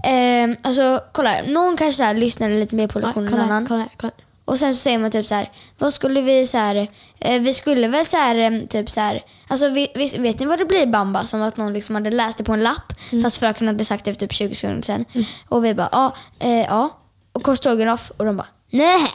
Eh, 0.04 0.56
alltså 0.62 1.00
kolla 1.12 1.30
här. 1.30 1.42
Någon 1.42 1.76
kanske 1.76 1.96
så 1.96 2.02
här 2.02 2.14
lyssnade 2.14 2.54
lite 2.54 2.74
mer 2.76 2.86
på 2.88 3.00
Ja, 3.00 3.06
lektionen 3.06 3.28
än 3.28 3.32
kolla, 3.32 3.44
annan. 3.44 3.66
kolla, 3.66 3.88
kolla. 3.96 4.12
Och 4.44 4.58
sen 4.58 4.74
så 4.74 4.80
säger 4.80 4.98
man 4.98 5.10
typ 5.10 5.26
så 5.26 5.34
här, 5.34 5.50
vad 5.78 5.94
skulle 5.94 6.20
vi 6.20 6.46
så 6.46 6.58
här, 6.58 6.88
eh, 7.20 7.40
vi 7.40 7.54
skulle 7.54 7.88
väl 7.88 8.04
så 8.06 8.16
här, 8.16 8.36
eh, 8.36 8.66
typ 8.66 8.90
så 8.90 9.00
här, 9.00 9.22
alltså 9.48 9.68
vi, 9.68 9.88
vi, 9.94 10.18
vet 10.18 10.38
ni 10.40 10.46
vad 10.46 10.58
det 10.58 10.64
blir 10.64 10.86
bamba? 10.86 11.24
Som 11.24 11.42
att 11.42 11.56
någon 11.56 11.72
liksom 11.72 11.94
hade 11.94 12.10
läst 12.10 12.38
det 12.38 12.44
på 12.44 12.52
en 12.52 12.62
lapp, 12.62 12.92
fast 13.22 13.36
fröken 13.36 13.66
hade 13.66 13.84
sagt 13.84 14.04
det 14.04 14.12
för 14.14 14.20
typ 14.20 14.32
20 14.32 14.54
sekunder 14.54 14.82
sedan. 14.82 15.04
Och 15.48 15.64
vi 15.64 15.74
bara, 15.74 15.88
ja, 15.92 16.14
eh, 16.38 16.60
ja. 16.60 16.98
Och 17.32 17.42
korvstroganoff, 17.42 18.12
och 18.16 18.24
de 18.24 18.36
bara, 18.36 18.46
nej. 18.70 19.06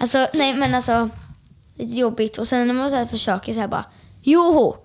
Alltså, 0.00 0.26
nej 0.34 0.54
men 0.54 0.74
alltså, 0.74 1.08
lite 1.78 1.94
jobbigt. 1.94 2.38
Och 2.38 2.48
sen 2.48 2.66
när 2.66 2.74
man 2.74 2.90
så 2.90 2.96
här 2.96 3.06
försöker 3.06 3.52
så 3.52 3.60
här 3.60 3.68
bara, 3.68 3.84
joho. 4.22 4.76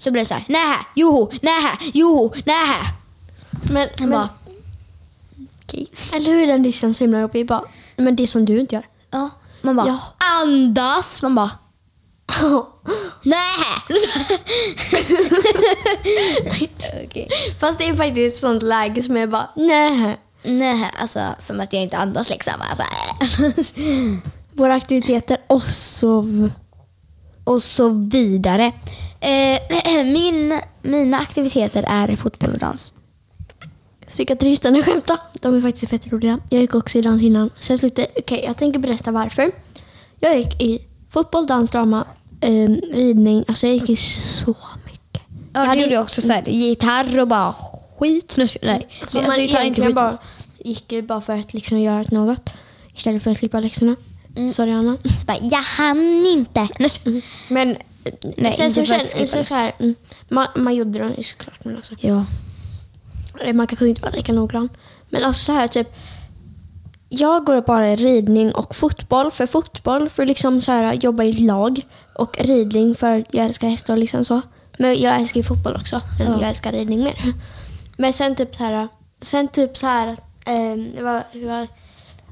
Så 0.00 0.10
blir 0.10 0.20
det 0.22 0.26
så 0.26 0.34
här, 0.34 0.44
nej, 0.48 0.76
joho, 0.96 1.30
nej, 1.42 1.76
joho, 1.94 2.32
nej. 2.44 2.76
Men, 3.50 3.72
Man 3.74 3.88
men 3.98 4.10
bara, 4.10 4.28
okej. 5.64 5.86
eller 6.14 6.32
hur 6.32 6.42
är 6.42 6.46
den 6.46 6.62
dissen 6.62 6.94
så 6.94 7.04
himla 7.04 7.20
jobbig? 7.20 7.46
Bara, 7.46 7.62
men 7.96 8.16
det 8.16 8.26
som 8.26 8.44
du 8.44 8.60
inte 8.60 8.74
gör. 8.74 8.86
Ja. 9.10 9.30
Man 9.62 9.76
bara, 9.76 9.86
Ja. 9.86 9.98
andas. 10.42 11.22
Man 11.22 11.34
bara, 11.34 11.50
nej. 13.22 13.66
Okej. 17.04 17.28
Fast 17.60 17.78
det 17.78 17.88
är 17.88 17.96
faktiskt 17.96 18.36
ett 18.36 18.40
sånt 18.40 18.62
läge 18.62 19.02
som 19.02 19.16
jag 19.16 19.30
bara, 19.30 19.50
nej. 19.56 20.18
Nej, 20.42 20.90
alltså 21.00 21.20
som 21.38 21.60
att 21.60 21.72
jag 21.72 21.82
inte 21.82 21.96
andas 21.96 22.28
liksom. 22.30 22.52
Alltså. 22.70 22.84
Våra 24.52 24.74
aktiviteter 24.74 25.38
och 25.46 25.62
sov. 25.62 26.50
och 27.44 27.62
så 27.62 27.88
vidare. 27.88 28.72
Eh, 29.20 30.04
min, 30.04 30.60
mina 30.82 31.18
aktiviteter 31.18 31.84
är 31.88 32.16
fotboll 32.16 32.50
och 32.52 32.58
dans. 32.58 32.92
Psykiatristerna 34.06 34.82
skämtar. 34.82 35.18
De 35.40 35.56
är 35.56 35.60
faktiskt 35.62 35.90
fett 35.90 36.12
roliga. 36.12 36.38
Jag 36.50 36.60
gick 36.60 36.74
också 36.74 36.98
i 36.98 37.02
dans 37.02 37.22
innan. 37.22 37.50
Sen 37.58 37.78
slutade 37.78 38.08
Okej, 38.16 38.42
jag 38.46 38.56
tänker 38.56 38.78
berätta 38.78 39.10
varför. 39.10 39.50
Jag 40.20 40.38
gick 40.38 40.62
i 40.62 40.86
fotboll, 41.10 41.46
dans, 41.46 41.70
drama, 41.70 42.04
eh, 42.40 42.68
ridning. 42.94 43.44
Alltså 43.48 43.66
jag 43.66 43.74
gick 43.76 43.90
i 43.90 43.96
så 43.96 44.56
mycket. 44.84 45.22
Ja, 45.52 45.64
Jag 45.66 45.76
det 45.76 45.80
gjorde 45.80 45.94
jag 45.94 46.02
också. 46.02 46.22
Så 46.22 46.32
här, 46.32 46.42
gitarr 46.46 47.20
och 47.20 47.28
bara 47.28 47.52
skit. 47.98 48.34
Nej, 48.38 48.48
Så 48.98 49.02
alltså, 49.02 49.18
man 49.18 49.40
gitarr 49.40 49.60
är 49.60 49.64
inte 49.64 49.82
skit. 49.86 49.94
bara 49.94 50.14
gick 50.58 50.92
bara 51.08 51.20
för 51.20 51.38
att 51.38 51.54
liksom 51.54 51.80
göra 51.80 52.04
något. 52.10 52.50
Istället 52.94 53.22
för 53.22 53.30
att 53.30 53.36
slippa 53.36 53.60
läxorna. 53.60 53.96
Sorry 54.52 54.72
Anna. 54.72 54.96
Så 55.18 55.26
bara, 55.26 55.38
jag 55.42 55.62
hann 55.62 56.26
inte. 56.26 56.68
Nej. 56.78 57.22
Men 57.48 57.76
Nej, 58.36 58.52
sen 58.52 58.64
inte 58.66 58.74
så, 58.74 58.84
för 58.86 58.94
att 58.94 58.98
känns 58.98 59.10
slippa 59.10 59.26
så, 59.26 59.44
så 59.44 59.54
här, 59.54 59.72
mm, 59.78 59.94
man, 60.30 60.46
man 60.56 60.74
gjorde 60.74 60.98
den 60.98 61.14
ju 61.16 61.22
såklart. 61.22 61.64
Men 61.64 61.76
alltså, 61.76 61.94
Ja. 62.00 62.24
Eh, 63.40 63.54
Man 63.54 63.66
kanske 63.66 63.88
inte 63.88 64.02
var 64.02 64.10
lika 64.12 64.32
noggrann. 64.32 64.68
Men 65.10 65.24
alltså 65.24 65.44
så 65.44 65.52
här 65.52 65.68
typ. 65.68 65.88
Jag 67.08 67.44
går 67.46 67.60
bara 67.62 67.92
i 67.92 67.96
ridning 67.96 68.52
och 68.52 68.74
fotboll. 68.74 69.30
För 69.30 69.46
fotboll 69.46 70.08
för 70.08 70.26
liksom 70.26 70.60
så 70.62 70.72
här, 70.72 70.94
jobba 70.94 71.22
i 71.24 71.32
lag. 71.32 71.80
Och 72.14 72.38
ridning 72.38 72.94
för 72.94 73.24
jag 73.30 73.46
älskar 73.46 73.68
hästar 73.68 73.94
och 73.94 73.98
liksom 73.98 74.24
så. 74.24 74.40
Men 74.78 75.00
jag 75.00 75.20
älskar 75.20 75.40
ju 75.40 75.44
fotboll 75.44 75.76
också. 75.76 76.00
Men 76.18 76.26
Ja. 76.32 76.38
jag 76.40 76.48
älskar 76.48 76.72
ridning 76.72 77.04
mer. 77.04 77.14
Men 77.96 78.12
sen 78.12 78.34
typ 78.34 78.54
så 78.56 78.64
här. 78.64 78.88
Sen 79.22 79.48
typ 79.48 79.76
så 79.76 79.86
här. 79.86 80.08
Eh, 80.46 80.76
det 80.96 81.02
var, 81.02 81.22
det 81.32 81.46
var, 81.46 81.66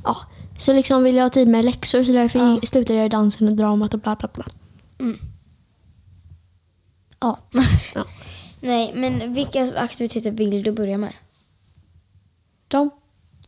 ja. 0.04 0.16
Så 0.58 0.72
liksom 0.72 1.02
ville 1.02 1.18
jag 1.18 1.24
ha 1.24 1.30
tid 1.30 1.48
med 1.48 1.64
läxor 1.64 2.04
så 2.04 2.12
därför 2.12 2.38
Ja. 2.38 2.60
slutade 2.66 2.98
jag 2.98 3.06
i 3.06 3.08
dansen 3.08 3.48
och 3.48 3.54
dramat 3.54 3.94
och 3.94 4.00
bla 4.00 4.16
bla 4.16 4.28
bla. 4.34 4.44
Ja. 7.20 7.38
Ja. 7.94 8.04
Nej, 8.60 8.92
men 8.94 9.34
vilka 9.34 9.72
aktiviteter 9.76 10.30
vill 10.30 10.62
du 10.62 10.72
börja 10.72 10.98
med? 10.98 11.12
De. 12.68 12.90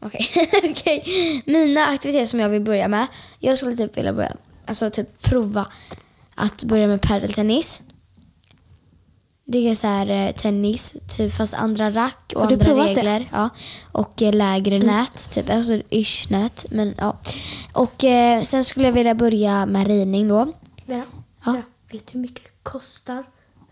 Okej. 0.00 0.26
Okej. 0.70 1.04
Mina 1.46 1.86
aktiviteter 1.86 2.26
som 2.26 2.40
jag 2.40 2.48
vill 2.48 2.62
börja 2.62 2.88
med. 2.88 3.06
Jag 3.38 3.58
skulle 3.58 3.76
typ 3.76 3.96
vilja 3.96 4.12
börja, 4.12 4.36
alltså 4.66 4.90
typ 4.90 5.22
prova 5.22 5.66
att 6.34 6.64
börja 6.64 6.86
med 6.86 7.02
padeltennis. 7.02 7.82
Det 9.44 9.68
är 9.70 9.74
så 9.74 9.86
här 9.86 10.10
eh, 10.10 10.32
tennis, 10.34 10.96
typ 11.16 11.32
fast 11.32 11.54
andra 11.54 11.90
rack 11.90 12.32
och 12.34 12.40
Har 12.40 12.48
du 12.48 12.54
andra 12.54 12.66
provat 12.66 12.86
det? 12.86 13.00
Mm. 13.00 13.04
regler. 13.04 13.28
Ja. 13.32 13.48
Och 13.92 14.22
eh, 14.22 14.34
lägre 14.34 14.78
nät, 14.78 15.30
typ 15.30 15.50
alltså 15.50 15.80
ish 15.88 16.30
nät. 16.30 16.66
Men 16.70 16.94
ja. 16.98 17.16
Och 17.72 18.04
eh, 18.04 18.42
sen 18.42 18.64
skulle 18.64 18.86
jag 18.86 18.92
vilja 18.92 19.14
börja 19.14 19.66
med 19.66 19.86
ridning 19.86 20.28
då. 20.28 20.52
Ja. 20.86 21.02
Ja. 21.44 21.62
Vet 21.92 22.06
du 22.06 22.12
hur 22.12 22.20
mycket 22.20 22.44
det 22.44 22.50
kostar 22.70 23.24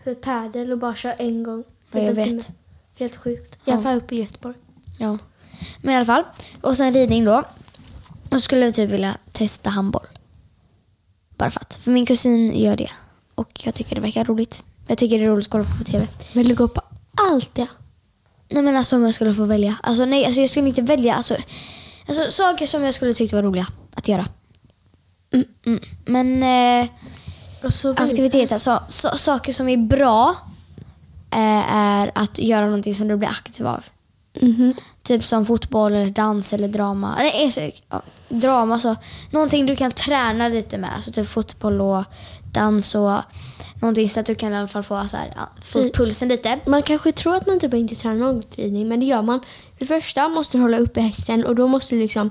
för 0.03 0.15
padel 0.15 0.71
och 0.71 0.77
bara 0.77 0.95
köra 0.95 1.13
en 1.13 1.43
gång? 1.43 1.63
Ja, 1.91 1.99
jag 1.99 2.15
Typ 2.15 2.33
vet. 2.33 2.51
Helt 2.99 3.15
sjukt. 3.15 3.57
Ja. 3.65 3.71
I 3.71 3.73
alla 3.73 3.83
fall 3.83 3.97
uppe 3.97 4.15
i 4.15 4.19
Göteborg. 4.19 4.55
Ja. 4.97 5.17
Men 5.81 5.93
i 5.93 5.97
alla 5.97 6.05
fall. 6.05 6.23
Och 6.61 6.77
sen 6.77 6.93
ridning 6.93 7.25
då. 7.25 7.43
Så 8.31 8.39
skulle 8.39 8.65
jag 8.65 8.73
typ 8.73 8.89
vilja 8.89 9.17
testa 9.31 9.69
handboll. 9.69 10.07
Bara 11.37 11.49
för 11.49 11.61
att. 11.61 11.75
För 11.75 11.91
min 11.91 12.05
kusin 12.05 12.55
gör 12.55 12.77
det. 12.77 12.89
Och 13.35 13.65
jag 13.65 13.75
tycker 13.75 13.95
det 13.95 14.01
verkar 14.01 14.25
roligt. 14.25 14.63
Jag 14.87 14.97
tycker 14.97 15.19
det 15.19 15.25
är 15.25 15.29
roligt 15.29 15.45
att 15.45 15.51
kolla 15.51 15.63
på 15.63 15.77
på 15.77 15.83
TV. 15.83 16.07
Vill 16.33 16.47
du 16.47 16.55
gå 16.55 16.67
på 16.67 16.81
allt 17.17 17.55
det? 17.55 17.67
Nej 18.49 18.63
men 18.63 18.75
alltså 18.75 18.95
om 18.95 19.03
jag 19.03 19.13
skulle 19.13 19.33
få 19.33 19.45
välja. 19.45 19.77
Alltså 19.83 20.05
nej, 20.05 20.25
alltså 20.25 20.41
jag 20.41 20.49
skulle 20.49 20.67
inte 20.67 20.81
välja. 20.81 21.15
Alltså, 21.15 21.35
alltså 22.07 22.31
saker 22.31 22.65
som 22.65 22.83
jag 22.83 22.93
skulle 22.93 23.13
tycka 23.13 23.35
var 23.35 23.43
roliga 23.43 23.67
att 23.95 24.07
göra. 24.07 24.27
Mm, 25.33 25.45
mm. 25.65 25.79
Men 26.05 26.43
eh, 26.83 26.89
Och 27.63 27.73
så 27.73 27.93
vill- 27.93 28.09
aktiviteter, 28.09 28.57
så, 28.57 28.79
så, 28.87 29.07
saker 29.09 29.53
som 29.53 29.69
är 29.69 29.77
bra 29.77 30.35
eh, 31.31 31.75
är 31.75 32.11
att 32.15 32.39
göra 32.39 32.65
någonting 32.65 32.95
som 32.95 33.07
du 33.07 33.17
blir 33.17 33.29
aktiv 33.29 33.67
av. 33.67 33.83
Mhm. 34.41 34.73
Typ 35.03 35.25
som 35.25 35.45
fotboll, 35.45 35.93
eller 35.93 36.09
dans 36.11 36.53
eller 36.53 36.67
drama. 36.67 37.15
Nej, 37.17 37.43
alltså, 37.43 37.61
ja, 37.89 38.01
drama, 38.29 38.79
så. 38.79 38.95
Någonting 39.31 39.65
du 39.65 39.75
kan 39.75 39.91
träna 39.91 40.47
lite 40.47 40.77
med. 40.77 40.89
Alltså 40.95 41.11
typ 41.11 41.29
fotboll 41.29 41.81
och 41.81 42.03
dans 42.53 42.95
och 42.95 43.11
någonting 43.81 44.09
så 44.09 44.19
att 44.19 44.25
du 44.25 44.35
kan 44.35 44.53
i 44.53 44.57
alla 44.57 44.67
fall 44.67 44.83
få, 44.83 45.07
så 45.07 45.17
här, 45.17 45.33
ja, 45.35 45.49
få 45.63 45.79
Mm. 45.79 45.91
pulsen 45.91 46.27
lite. 46.27 46.59
Man 46.65 46.81
kanske 46.83 47.11
tror 47.11 47.35
att 47.35 47.47
man 47.47 47.59
typ 47.59 47.73
inte 47.73 47.95
tränar 47.95 48.41
ridning, 48.55 48.87
men 48.87 48.99
det 48.99 49.05
gör 49.05 49.21
man. 49.21 49.39
För 49.39 49.79
det 49.79 49.85
första 49.85 50.27
måste 50.27 50.57
du 50.57 50.61
hålla 50.61 50.77
uppe 50.77 51.01
hästen 51.01 51.45
och 51.45 51.55
då 51.55 51.67
måste 51.67 51.95
du 51.95 52.01
liksom 52.01 52.29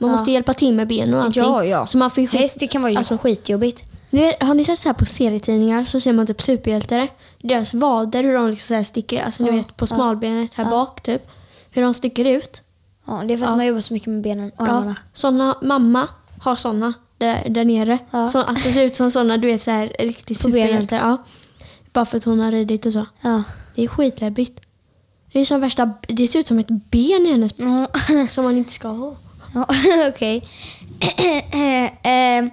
man 0.00 0.10
Ja. 0.10 0.16
måste 0.16 0.30
hjälpa 0.30 0.54
till 0.54 0.74
med 0.74 0.88
benen 0.88 1.14
och 1.14 1.22
allting. 1.22 1.86
Så 1.86 1.98
man 1.98 2.10
får 2.10 2.26
skit- 2.26 2.40
Häst 2.40 2.56
det 2.60 2.66
kan 2.66 2.82
vara 2.82 2.98
Alltså- 2.98 3.18
skitjobbigt. 3.18 3.84
Nu 4.10 4.32
har 4.40 4.54
ni 4.54 4.64
sett 4.64 4.78
så 4.78 4.88
här 4.88 4.94
på 4.94 5.04
serietidningar 5.04 5.84
så 5.84 6.00
ser 6.00 6.12
man 6.12 6.26
typ 6.26 6.42
superhjältar. 6.42 7.08
Deras 7.42 7.74
vader, 7.74 8.22
hur 8.22 8.34
de 8.34 8.50
liksom 8.50 8.66
så 8.66 8.74
här 8.74 8.82
sticker, 8.82 9.24
alltså 9.24 9.42
ni 9.42 9.48
Ja, 9.50 9.56
vet 9.56 9.76
på 9.76 9.82
ja, 9.82 9.86
smalbenet 9.86 10.54
här 10.54 10.64
ja. 10.64 10.70
bak 10.70 11.02
typ. 11.02 11.22
Hur 11.70 11.82
de 11.82 11.94
sticker 11.94 12.24
ut. 12.24 12.62
Ja, 13.06 13.22
det 13.28 13.34
är 13.34 13.38
för 13.38 13.44
att 13.44 13.50
Ja. 13.50 13.56
man 13.56 13.66
jobbar 13.66 13.80
så 13.80 13.92
mycket 13.94 14.08
med 14.08 14.22
benen 14.22 14.46
och 14.56 14.66
Ja, 14.68 14.70
armarna. 14.72 14.96
såna, 15.12 15.56
mamma 15.62 16.08
har 16.40 16.56
såna 16.56 16.92
där, 17.18 17.48
där 17.48 17.64
nere. 17.64 17.98
Ja. 18.10 18.28
Så, 18.28 18.42
alltså 18.42 18.72
ser 18.72 18.84
ut 18.84 18.96
som 18.96 19.10
såna, 19.10 19.36
du 19.36 19.46
vet 19.48 19.62
så 19.62 19.70
här 19.70 19.92
riktigt 19.98 20.38
superhjältar. 20.40 20.96
Ja. 20.96 21.16
Bara 21.92 22.06
för 22.06 22.16
att 22.18 22.24
hon 22.24 22.40
har 22.40 22.50
ridit 22.52 22.86
och 22.86 22.92
så. 22.92 23.06
Ja. 23.20 23.42
Det 23.74 23.82
är 23.84 23.88
skitläbbigt. 23.88 24.60
Det 25.32 25.40
är 25.40 25.44
som 25.44 25.60
värsta, 25.60 25.90
det 26.08 26.28
ser 26.28 26.38
ut 26.38 26.46
som 26.46 26.58
ett 26.58 26.68
ben 26.68 27.26
i 27.26 27.30
hennes 27.32 27.54
Ja. 27.58 27.86
som 28.28 28.44
man 28.44 28.56
inte 28.56 28.72
ska 28.72 28.88
ha. 28.88 29.16
Ja, 29.54 29.66
Okej. 30.08 30.48
eh, 32.02 32.48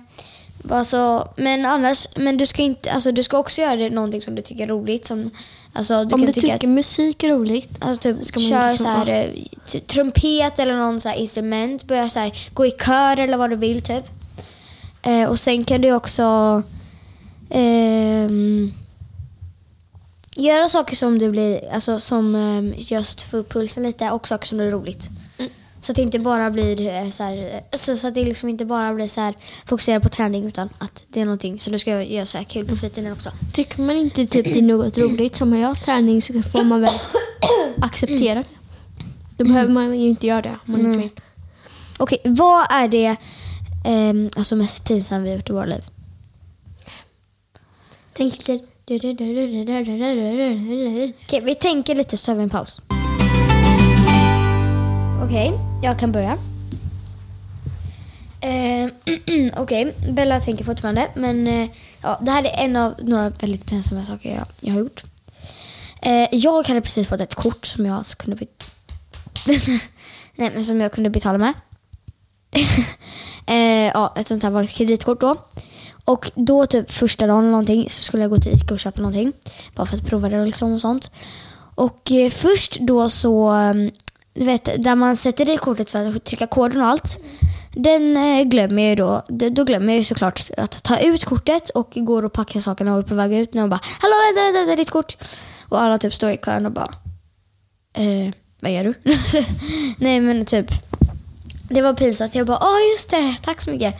alltså, 0.69 1.29
men 1.35 1.65
annars, 1.65 2.07
men 2.15 2.37
du 2.37 2.45
ska 2.45 2.61
inte, 2.61 2.91
alltså 2.91 3.11
du 3.11 3.23
ska 3.23 3.37
också 3.37 3.61
göra 3.61 3.75
det 3.75 3.89
någonting 3.89 4.21
som 4.21 4.35
du 4.35 4.41
tycker 4.41 4.63
är 4.63 4.67
roligt. 4.67 5.05
Som, 5.05 5.31
alltså, 5.73 5.93
du 5.93 6.03
Om 6.03 6.09
kan 6.09 6.21
du 6.21 6.33
tycka 6.33 6.41
tycker 6.41 6.67
att, 6.67 6.73
musik 6.73 7.23
är 7.23 7.29
roligt. 7.29 7.69
alltså, 7.79 8.01
typ, 8.01 8.25
ska 8.25 8.39
man 8.39 8.49
kör 8.49 8.75
så 8.75 8.87
här, 8.87 9.07
eh, 9.07 9.81
trumpet 9.81 10.59
eller 10.59 10.75
någon 10.75 11.01
så 11.01 11.09
här 11.09 11.15
instrument. 11.15 11.83
Börja 11.87 12.09
så 12.09 12.19
här, 12.19 12.49
gå 12.53 12.65
i 12.65 12.71
kör 12.71 13.19
eller 13.19 13.37
vad 13.37 13.49
du 13.49 13.55
vill 13.55 13.81
typ. 13.81 14.05
Eh, 15.01 15.29
och 15.29 15.39
sen 15.39 15.63
kan 15.63 15.81
du 15.81 15.91
också 15.91 16.63
ehm, 17.49 18.71
göra 20.35 20.69
saker 20.69 20.95
som 20.95 21.19
du 21.19 21.31
blir, 21.31 21.73
alltså 21.73 21.99
som 21.99 22.35
att 22.91 23.17
du 23.17 23.23
får 23.23 23.37
upp 23.37 23.53
pulsen 23.53 23.83
lite 23.83 24.11
och 24.11 24.27
saker 24.27 24.47
som 24.47 24.59
är 24.59 24.71
roligt. 24.71 25.09
Så 25.85 25.91
att 25.91 25.95
det 25.95 26.01
inte 26.01 26.19
bara 26.19 26.49
blir 26.49 26.87
eh, 26.87 27.09
så 27.09 27.23
här, 27.23 27.37
eh, 27.37 27.77
så, 27.77 27.97
så 27.97 28.07
att 28.07 28.15
det 28.15 28.23
liksom 28.23 28.49
inte 28.49 28.65
bara 28.65 28.93
blir 28.93 29.07
så 29.07 29.21
här 29.21 29.35
fokusera 29.65 29.99
på 29.99 30.09
träning 30.09 30.45
utan 30.45 30.69
att 30.77 31.03
det 31.07 31.21
är 31.21 31.25
någonting 31.25 31.59
som 31.59 31.73
du 31.73 31.79
ska 31.79 32.03
göra 32.03 32.25
så 32.25 32.37
här 32.37 32.45
kul 32.45 32.67
på 32.67 32.75
fritiden 32.75 33.13
också. 33.13 33.31
Tycker 33.53 33.81
man 33.81 33.95
inte 33.95 34.25
typ 34.25 34.45
det 34.45 34.59
är 34.59 34.61
något 34.61 34.97
roligt 34.97 35.35
som 35.35 35.49
man 35.49 35.59
gör 35.59 35.73
träning 35.73 36.21
så 36.21 36.41
får 36.41 36.63
man 36.63 36.81
väl 36.81 36.93
acceptera 37.81 38.39
det. 38.39 38.45
Då 39.37 39.45
behöver 39.45 39.73
man 39.73 39.99
ju 39.99 40.07
inte 40.07 40.27
göra 40.27 40.41
det 40.41 40.57
om 40.65 40.71
man 40.71 40.85
inte 40.85 40.97
vill. 40.97 41.09
Okej, 41.99 42.21
vad 42.23 42.67
är 42.69 42.87
det 42.87 43.15
ehm, 43.85 44.29
alltså 44.37 44.55
mest 44.55 44.87
pinsamma 44.87 45.23
vi 45.23 45.29
har 45.29 45.35
gjort 45.35 45.49
i 45.49 45.53
våra 45.53 45.65
liv? 45.65 45.83
Tänk 48.13 48.47
lite... 48.47 48.65
Okej, 51.25 51.41
vi 51.43 51.55
tänker 51.55 51.95
lite 51.95 52.17
så 52.17 52.25
tar 52.25 52.35
vi 52.35 52.43
en 52.43 52.49
paus. 52.49 52.81
Okej, 55.25 55.74
jag 55.85 55.99
kan 55.99 56.11
börja. 56.11 56.37
Eh, 58.41 58.89
Okej, 59.61 59.95
Bella 60.09 60.39
tänker 60.39 60.63
fortfarande. 60.63 61.07
Men 61.15 61.47
eh, 61.47 61.69
ja, 62.01 62.19
det 62.21 62.31
här 62.31 62.43
är 62.43 62.63
en 62.65 62.75
av 62.75 62.93
några 63.01 63.29
väldigt 63.29 63.65
pinsamma 63.65 64.05
saker 64.05 64.35
jag, 64.35 64.45
jag 64.61 64.73
har 64.73 64.79
gjort. 64.79 65.03
Eh, 66.01 66.27
jag 66.31 66.67
hade 66.67 66.81
precis 66.81 67.07
fått 67.07 67.21
ett 67.21 67.35
kort 67.35 67.65
som 67.65 67.85
jag 67.85 68.05
kunde, 68.05 68.35
be- 68.35 68.45
Nej, 70.35 70.51
men 70.53 70.65
som 70.65 70.81
jag 70.81 70.91
kunde 70.91 71.09
betala 71.09 71.37
med. 71.37 71.53
Eh, 73.47 73.87
ja, 73.93 74.13
ett 74.17 74.27
sånt 74.27 74.43
här 74.43 74.49
vanligt 74.49 74.71
kreditkort 74.71 75.19
då. 75.21 75.35
Och 76.05 76.31
då 76.35 76.65
typ 76.65 76.91
första 76.91 77.27
dagen 77.27 77.39
eller 77.39 77.51
någonting 77.51 77.89
så 77.89 78.01
skulle 78.01 78.23
jag 78.23 78.29
gå 78.29 78.37
till 78.37 78.51
Ica 78.55 78.73
och 78.73 78.79
köpa 78.79 79.01
någonting. 79.01 79.33
Bara 79.75 79.85
för 79.85 79.97
att 79.97 80.05
prova 80.05 80.29
det 80.29 80.39
och 80.39 80.45
liksom 80.45 80.73
och 80.73 80.81
sånt. 80.81 81.11
Och 81.75 82.11
eh, 82.11 82.29
först 82.29 82.77
då 82.79 83.09
så, 83.09 83.47
mm, 83.47 83.91
du 84.35 84.45
vet, 84.45 84.83
där 84.83 84.95
man 84.95 85.17
sätter 85.17 85.49
i 85.49 85.57
kortet 85.57 85.91
för 85.91 86.15
att 86.15 86.23
trycka 86.23 86.47
koden 86.47 86.81
och 86.81 86.87
allt. 86.87 87.19
Den 87.71 88.17
eh, 88.17 88.43
glömmer 88.43 88.83
jag 88.83 88.89
ju 88.89 88.95
då. 88.95 89.23
Då 89.27 89.63
glömmer 89.63 89.93
jag 89.93 89.97
ju 89.97 90.03
såklart 90.03 90.49
att 90.57 90.83
ta 90.83 90.99
ut 90.99 91.25
kortet 91.25 91.69
och 91.69 91.91
går 91.95 92.25
och 92.25 92.33
packar 92.33 92.59
sakerna 92.59 92.93
och 92.93 92.99
är 92.99 93.03
på 93.03 93.15
väg 93.15 93.33
ut. 93.33 93.53
När 93.53 93.63
och 93.63 93.69
bara 93.69 93.79
Hallå 93.99 94.13
vänta, 94.27 94.41
vänta, 94.41 94.59
vänta, 94.59 94.75
ditt 94.75 94.89
kort. 94.89 95.17
Och 95.69 95.81
alla 95.81 95.97
typ 95.97 96.13
står 96.13 96.31
i 96.31 96.37
kön 96.37 96.65
och 96.65 96.71
bara 96.71 96.93
eh, 97.93 98.33
Vad 98.61 98.71
gör 98.71 98.83
du? 98.83 98.93
Nej 99.97 100.21
men 100.21 100.45
typ 100.45 100.71
Det 101.69 101.81
var 101.81 101.93
pinsamt. 101.93 102.35
Jag 102.35 102.47
bara 102.47 102.57
ja 102.61 102.79
just 102.93 103.09
det, 103.09 103.35
tack 103.41 103.61
så 103.61 103.71
mycket. 103.71 103.95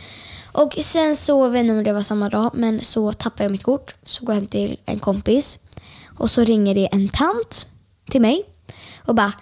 Och 0.52 0.72
sen 0.72 1.16
så, 1.16 1.44
jag 1.44 1.50
vet 1.50 1.60
inte 1.60 1.72
om 1.72 1.84
det 1.84 1.92
var 1.92 2.02
samma 2.02 2.28
dag, 2.28 2.50
men 2.54 2.80
så 2.80 3.12
tappar 3.12 3.44
jag 3.44 3.50
mitt 3.50 3.62
kort. 3.62 3.94
Så 4.02 4.24
går 4.24 4.34
jag 4.34 4.40
hem 4.40 4.46
till 4.46 4.76
en 4.84 4.98
kompis 4.98 5.58
och 6.18 6.30
så 6.30 6.44
ringer 6.44 6.74
det 6.74 6.86
en 6.86 7.08
tant 7.08 7.66
till 8.10 8.20
mig 8.20 8.42
och 8.98 9.14
bara 9.14 9.32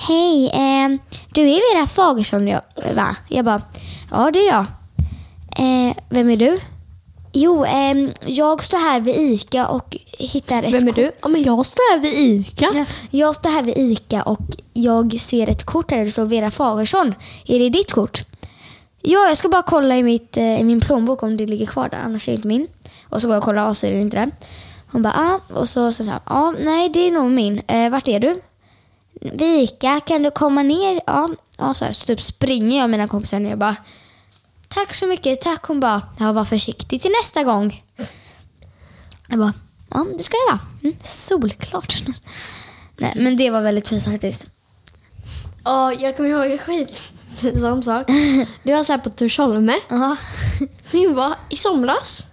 Hej, 0.00 0.46
eh, 0.46 0.88
du 1.34 1.42
är 1.42 1.74
Vera 1.74 1.86
Fagersson 1.86 2.48
jag, 2.48 2.60
va? 2.94 3.16
Jag 3.28 3.44
bara, 3.44 3.62
ja 4.10 4.30
det 4.30 4.38
är 4.38 4.46
jag. 4.46 4.64
Eh, 5.58 5.96
vem 6.08 6.30
är 6.30 6.36
du? 6.36 6.60
Jo, 7.32 7.64
ehm, 7.64 8.12
jag 8.26 8.64
står 8.64 8.78
här 8.78 9.00
vid 9.00 9.16
ICA 9.16 9.66
och 9.68 9.96
hittar 10.18 10.62
ett 10.62 10.74
Vem 10.74 10.88
är 10.88 10.92
du? 10.92 11.12
Ja, 11.22 11.28
men 11.28 11.42
jag 11.42 11.66
står 11.66 11.94
här 11.94 12.00
vid 12.00 12.14
ICA. 12.18 12.70
Ja, 12.74 12.84
Jag 13.10 13.34
står 13.34 13.50
här 13.50 13.62
vid 13.62 13.78
ICA 13.78 14.22
och 14.22 14.40
jag 14.72 15.20
ser 15.20 15.50
ett 15.50 15.64
kort 15.64 15.90
här 15.90 15.98
där 15.98 16.04
det 16.04 16.10
står 16.10 16.24
Vera 16.26 16.50
Fagersson. 16.50 17.14
Är 17.46 17.58
det 17.58 17.68
ditt 17.68 17.92
kort? 17.92 18.24
Ja, 19.02 19.28
jag 19.28 19.36
ska 19.36 19.48
bara 19.48 19.62
kolla 19.62 19.96
i, 19.96 20.02
mitt, 20.02 20.36
eh, 20.36 20.60
i 20.60 20.64
min 20.64 20.80
plånbok 20.80 21.22
om 21.22 21.36
det 21.36 21.46
ligger 21.46 21.66
kvar 21.66 21.88
där, 21.88 21.98
annars 22.04 22.28
är 22.28 22.32
det 22.32 22.36
inte 22.36 22.48
min. 22.48 22.66
Och 23.08 23.20
så 23.22 23.28
går 23.28 23.34
jag 23.34 23.40
och 23.40 23.44
kollar 23.44 23.68
och 23.68 23.76
så 23.76 23.86
är 23.86 23.92
det 23.92 24.00
inte 24.00 24.16
där. 24.16 24.30
Hon 24.90 25.02
bara, 25.02 25.14
ah. 25.16 25.54
Och 25.60 25.68
så 25.68 25.92
sa 25.92 26.04
jag, 26.04 26.20
ja, 26.26 26.54
nej 26.64 26.88
det 26.88 27.06
är 27.06 27.10
nog 27.10 27.30
min. 27.30 27.62
Eh, 27.66 27.90
vart 27.90 28.08
är 28.08 28.20
du? 28.20 28.40
Vid 29.20 29.62
ICA, 29.62 30.00
kan 30.00 30.22
du 30.22 30.30
komma 30.30 30.62
ner? 30.62 31.00
Ja, 31.06 31.30
ja 31.58 31.74
så, 31.74 31.84
här, 31.84 31.92
så 31.92 32.06
typ 32.06 32.22
springer 32.22 32.76
jag 32.76 32.84
och 32.84 32.90
mina 32.90 33.08
kompisar 33.08 33.40
ner 33.40 33.52
och 33.52 33.58
bara, 33.58 33.76
tack 34.68 34.94
så 34.94 35.06
mycket, 35.06 35.40
tack. 35.40 35.64
Hon 35.64 35.80
bara, 35.80 36.02
ja, 36.18 36.32
var 36.32 36.44
försiktig 36.44 37.02
till 37.02 37.10
nästa 37.22 37.44
gång. 37.44 37.84
Jag 39.28 39.38
bara, 39.38 39.52
ja 39.90 40.06
det 40.18 40.22
ska 40.22 40.36
jag 40.46 40.56
vara. 40.56 40.66
Mm, 40.82 40.96
solklart. 41.02 42.02
Nej, 42.96 43.12
men 43.16 43.36
det 43.36 43.50
var 43.50 43.60
väldigt 43.62 43.88
pinsamt 43.88 44.14
faktiskt. 44.14 44.44
Ja, 45.64 45.92
jag 45.92 46.16
kommer 46.16 46.28
ihåg 46.28 46.44
en 46.44 46.58
skitpinsam 46.58 47.82
sak. 47.82 48.06
Det 48.62 48.74
var 48.74 48.84
så 48.84 48.92
här 48.92 49.00
på 49.00 49.10
Torsholme. 49.10 49.74
Ja. 49.88 50.16
Vi 50.90 51.06
var 51.06 51.34
i 51.48 51.56
somras. 51.56 52.26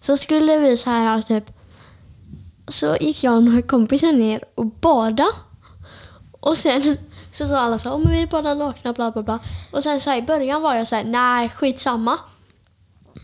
så 0.00 0.16
skulle 0.16 0.58
vi 0.58 0.76
så 0.76 0.90
här 0.90 1.22
typ. 1.22 1.59
Så 2.70 2.96
gick 3.00 3.24
jag 3.24 3.36
och 3.36 3.42
några 3.42 3.62
kompisar 3.62 4.12
ner 4.12 4.44
och 4.54 4.66
bada. 4.66 5.26
Och 6.40 6.56
sen 6.56 6.96
så 7.32 7.46
sa 7.46 7.58
alla 7.58 7.78
så 7.78 7.88
här, 7.88 8.08
vi 8.10 8.26
badar 8.26 8.54
nakna 8.54 8.92
bla 8.92 9.10
bla 9.10 9.22
bla. 9.22 9.38
Och 9.70 9.82
sen 9.82 10.00
så 10.00 10.10
här, 10.10 10.18
i 10.18 10.22
början 10.22 10.62
var 10.62 10.74
jag 10.74 10.86
så 10.86 10.96
här, 10.96 11.04
nej 11.04 11.48
skitsamma. 11.48 12.18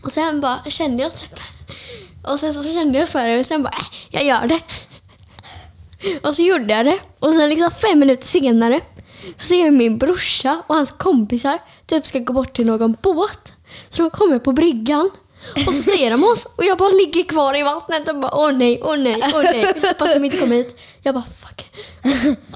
Och 0.03 0.11
sen 0.11 0.41
bara 0.41 0.63
kände 0.67 1.03
jag 1.03 1.15
typ. 1.15 1.39
Och 2.23 2.39
sen 2.39 2.53
så 2.53 2.63
kände 2.63 2.99
jag 2.99 3.09
för 3.09 3.27
det 3.27 3.39
och 3.39 3.45
sen 3.45 3.63
bara, 3.63 3.73
äh, 3.73 3.85
jag 4.09 4.23
gör 4.23 4.47
det. 4.47 4.61
Och 6.27 6.35
så 6.35 6.41
gjorde 6.41 6.73
jag 6.73 6.85
det. 6.85 6.99
Och 7.19 7.33
sen 7.33 7.49
liksom 7.49 7.71
fem 7.71 7.99
minuter 7.99 8.27
senare 8.27 8.81
så 9.35 9.45
ser 9.47 9.65
jag 9.65 9.73
min 9.73 9.97
brorsa 9.97 10.63
och 10.67 10.75
hans 10.75 10.91
kompisar 10.91 11.59
typ 11.85 12.05
ska 12.05 12.19
gå 12.19 12.33
bort 12.33 12.53
till 12.53 12.65
någon 12.65 12.97
båt. 13.01 13.53
Så 13.89 14.01
de 14.01 14.09
kommer 14.09 14.39
på 14.39 14.51
bryggan. 14.51 15.09
Och 15.67 15.73
så 15.73 15.83
ser 15.83 16.11
de 16.11 16.23
oss 16.23 16.45
och 16.55 16.65
jag 16.65 16.77
bara 16.77 16.89
ligger 16.89 17.23
kvar 17.23 17.57
i 17.57 17.63
vattnet 17.63 18.07
och 18.07 18.15
bara 18.19 18.35
åh 18.35 18.51
nej, 18.57 18.81
åh 18.83 18.97
nej, 18.97 19.21
åh 19.33 19.43
nej. 19.43 19.65
Fast 19.99 20.13
de 20.13 20.25
inte 20.25 20.37
kom 20.37 20.51
hit. 20.51 20.79
Jag 21.01 21.15
bara 21.15 21.23
fuck. 21.39 21.71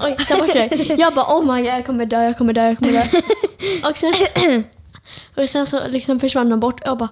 Oj, 0.04 0.16
ta 0.28 0.36
bort 0.36 0.52
det. 0.52 0.94
Jag 0.98 1.14
bara 1.14 1.36
oh 1.36 1.54
my 1.54 1.62
god, 1.62 1.70
jag 1.70 1.86
kommer 1.86 2.06
dö, 2.06 2.22
jag 2.24 2.38
kommer 2.38 2.52
dö, 2.52 2.66
jag 2.66 2.78
kommer 2.78 2.92
dö. 2.92 3.04
Och 3.88 3.96
sen, 3.96 4.14
och 5.36 5.48
sen 5.48 5.66
så 5.66 5.88
liksom 5.88 6.20
försvann 6.20 6.48
de 6.48 6.60
bort 6.60 6.80
och 6.80 6.86
jag 6.86 6.98
bara 6.98 7.08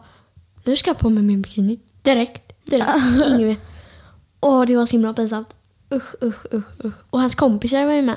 nu 0.64 0.76
ska 0.76 0.90
jag 0.90 0.98
på 0.98 1.10
mig 1.10 1.22
min 1.22 1.42
bikini. 1.42 1.80
Direkt, 2.02 2.52
direkt. 2.64 2.90
Ingen 3.28 3.46
mer. 3.46 3.56
Åh, 4.40 4.64
det 4.66 4.76
var 4.76 4.86
så 4.86 4.92
himla 4.92 5.14
pinsamt. 5.14 5.48
Usch, 5.94 6.14
usch, 6.22 6.46
usch, 6.54 6.84
usch. 6.84 6.94
Och 7.10 7.20
hans 7.20 7.34
kompisar 7.34 7.86
var 7.86 7.92
ju 7.92 8.02
med. 8.02 8.16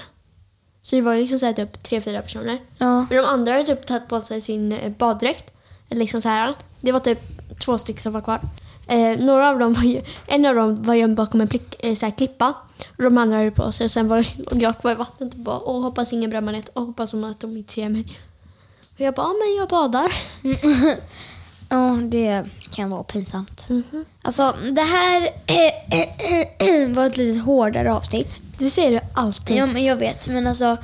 Så 0.82 0.96
det 0.96 1.02
var 1.02 1.16
liksom 1.16 1.40
så 1.40 1.46
här 1.46 1.54
typ 1.54 1.84
tre, 1.84 2.02
fyra 2.02 2.22
personer. 2.22 2.58
Ja. 2.78 3.06
Men 3.10 3.18
de 3.18 3.26
andra 3.26 3.52
hade 3.52 3.64
typ 3.64 3.86
tagit 3.86 4.08
på 4.08 4.22
sig 4.22 4.42
sin 4.42 4.72
eh, 4.72 4.92
baddräkt. 4.92 5.54
Eller 5.90 6.00
Liksom 6.00 6.22
så 6.22 6.30
här. 6.30 6.54
Det 6.82 6.92
var 6.92 7.00
typ 7.00 7.33
två 7.66 7.78
stycken 7.78 8.02
som 8.02 8.14
var 8.14 8.22
kvar. 8.22 8.40
Eh, 8.88 9.20
några 9.20 9.50
av 9.50 9.60
dem 9.60 9.74
var 9.74 9.84
ju, 9.84 10.02
en 10.28 10.46
av 10.46 10.56
dem 10.56 10.84
var 10.84 10.96
gömd 10.96 11.16
bakom 11.16 11.42
en 11.42 11.48
plick, 11.48 11.76
eh, 11.80 11.96
så 11.96 12.06
här 12.06 12.14
klippa. 12.18 12.54
Och 12.98 13.04
de 13.04 13.18
andra 13.18 13.38
hade 13.38 13.52
på 13.52 13.72
sig. 13.72 13.86
Och 13.86 13.92
sen 13.92 14.08
var 14.08 14.28
låg 14.52 14.62
jag 14.62 14.80
kvar 14.80 14.92
i 14.92 14.96
vattnet 14.96 15.34
och 15.34 15.40
bara 15.40 15.60
åh, 15.60 15.82
hoppas 15.82 16.14
ingen 16.14 16.30
bränner 16.30 16.52
ner. 16.52 16.64
Åh, 16.74 16.86
hoppas 16.86 17.14
att 17.14 17.40
de 17.40 17.58
inte 17.58 17.74
ser 17.74 17.90
mig. 17.90 18.06
Och 18.94 19.02
jag 19.02 19.14
bara, 19.14 19.28
men 19.28 19.56
jag 19.58 19.70
badar. 19.70 20.14
ja, 21.70 22.00
det 22.04 22.46
kan 22.70 22.90
vara 22.90 23.04
pinsamt. 23.04 23.70
Mhm. 23.70 24.06
Alltså, 24.22 24.56
det 24.72 24.82
här 24.82 25.30
var 26.94 27.06
ett 27.06 27.18
lite 27.18 27.40
hårdare 27.40 27.94
avsnitt. 27.94 28.42
Det 28.58 28.70
säger 28.70 28.92
du 28.92 29.00
alltid. 29.14 29.58
Ja, 29.58 29.66
men 29.66 29.84
jag 29.84 29.96
vet, 29.96 30.28
men 30.30 30.48
alltså... 30.48 30.78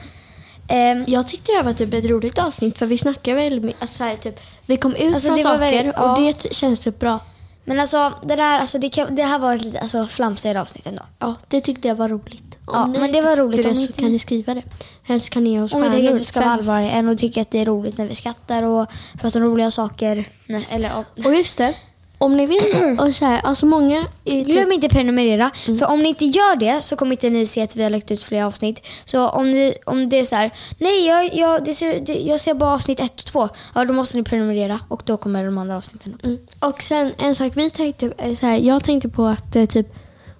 ehm, 0.70 1.04
Jag 1.08 1.28
tyckte 1.28 1.52
det 1.52 1.56
här 1.58 1.64
var 1.64 1.74
typ 1.74 1.94
ett 1.94 2.06
roligt 2.06 2.38
avsnitt 2.40 2.78
för 2.78 2.86
vi 2.86 2.98
snackade 2.98 3.36
väldigt 3.36 3.64
mycket. 3.64 3.82
Alltså 3.82 3.98
så 3.98 4.04
här, 4.04 4.18
typ, 4.18 4.40
vi 4.66 4.78
kom 4.78 4.96
ut 4.96 5.14
Alltså, 5.14 5.28
från 5.30 5.40
saker 5.40 5.60
väldigt- 5.60 5.94
ja. 5.98 6.12
och 6.12 6.22
det 6.22 6.54
känns 6.56 6.80
typ 6.80 7.00
bra. 7.00 7.20
men 7.66 7.80
alltså, 7.80 8.14
det, 8.24 8.36
där, 8.36 8.60
alltså 8.60 8.78
det, 8.80 8.90
kan, 8.90 9.16
det 9.16 9.24
här 9.24 9.40
var 9.40 9.56
ett 9.56 9.62
lite 9.64 9.80
alltså, 9.80 10.06
flamsigare 10.08 10.62
avsnitt 10.62 10.86
ändå. 10.88 11.02
Ja, 11.20 11.36
det 11.48 11.62
tyckte 11.62 11.88
jag 11.88 11.96
var 11.96 12.10
roligt. 12.10 12.44
Om 12.66 12.94
Ja, 12.94 13.00
men 13.02 13.12
det 13.12 13.22
var 13.22 13.36
roligt. 13.38 13.66
Om 13.66 13.72
ni 13.72 13.76
så 13.76 13.82
inte- 13.82 14.00
kan 14.02 14.12
ni 14.12 14.20
skriva 14.20 14.54
det. 14.54 14.64
Helst 15.04 15.30
kan 15.30 15.44
ni 15.44 15.50
ge 15.50 15.62
oss 15.62 15.74
Om 15.74 15.82
ni 15.82 15.90
tycker 15.92 16.14
att 16.14 16.20
vi 16.20 16.24
ska 16.24 16.40
vara 16.40 16.50
allvarliga 16.52 17.12
och 17.12 17.18
tycker 17.18 17.42
att 17.42 17.52
det 17.52 17.60
är 17.60 17.66
roligt 17.66 17.98
när 17.98 18.06
vi 18.08 18.16
skrattar 18.16 18.64
och 18.64 18.88
pratar 19.22 19.40
om 19.42 19.46
roliga 19.48 19.72
saker. 19.72 20.26
Nej, 20.46 20.68
eller, 20.72 20.90
ja. 20.90 21.04
Och 21.26 21.36
just 21.36 21.58
det, 21.58 21.74
om 22.20 22.38
ni 22.38 22.46
vill, 22.46 22.60
och 23.00 23.16
så 23.16 23.26
här, 23.26 23.42
alltså 23.44 23.66
många 23.66 24.06
typ, 24.24 24.48
Glöm 24.48 24.72
inte 24.72 24.90
prenumerera. 24.90 25.52
För 25.54 25.86
om 25.86 26.00
ni 26.00 26.10
inte 26.10 26.26
gör 26.26 26.56
det 26.56 26.82
så 26.82 26.96
kommer 26.96 27.12
inte 27.12 27.30
ni 27.30 27.46
se 27.46 27.62
att 27.62 27.76
vi 27.76 27.84
har 27.84 27.90
lagt 27.90 28.12
ut 28.12 28.24
fler 28.24 28.44
avsnitt. 28.44 28.88
Så 29.06 29.30
om, 29.30 29.52
ni, 29.52 29.74
om 29.86 30.10
det 30.10 30.20
är 30.20 30.26
så 30.26 30.36
här, 30.36 30.52
nej 30.78 31.08
jag, 31.08 31.36
jag, 31.36 31.66
det 31.66 31.74
ser, 31.74 32.00
det, 32.00 32.14
jag 32.14 32.40
ser 32.40 32.54
bara 32.54 32.74
avsnitt 32.74 33.00
ett 33.00 33.20
och 33.20 33.26
två. 33.26 33.50
Ja 33.76 33.86
då 33.86 33.94
måste 33.94 34.18
ni 34.18 34.24
prenumerera 34.24 34.80
och 34.88 35.02
då 35.06 35.18
kommer 35.18 35.46
de 35.46 35.58
andra 35.58 35.78
avsnitten 35.78 36.14
upp. 36.14 36.26
Mm. 36.26 36.38
Och 36.60 36.82
sen 36.82 37.12
en 37.18 37.36
sak 37.36 37.52
vi 37.56 37.70
tänkte, 37.70 38.14
är 38.18 38.36
så 38.36 38.46
här, 38.46 38.58
jag 38.58 38.84
tänkte 38.84 39.10
på 39.10 39.26
att 39.26 39.56
eh, 39.56 39.66
typ 39.66 39.88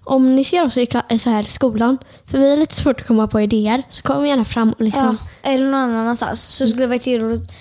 om 0.04 0.36
ni 0.36 0.44
ser 0.44 0.66
oss 0.66 0.78
i 0.78 0.88
eh, 1.10 1.18
så 1.18 1.30
här, 1.30 1.44
skolan, 1.44 1.98
för 2.26 2.38
vi 2.38 2.54
är 2.54 2.58
lite 2.58 2.76
svårt 2.76 3.02
att 3.02 3.08
komma 3.08 3.28
på 3.28 3.42
idéer, 3.42 3.84
så 3.90 4.04
kom 4.04 4.28
gärna 4.28 4.46
fram 4.46 4.72
och 4.72 4.82
liksom 4.82 5.18
Ja, 5.22 5.52
eller 5.52 5.66
någon 5.66 5.96
annanstans. 5.96 6.44
Så 6.44 6.68
skulle 6.68 6.88
det 6.88 6.88
vara 6.88 7.28
roligt. 7.28 7.52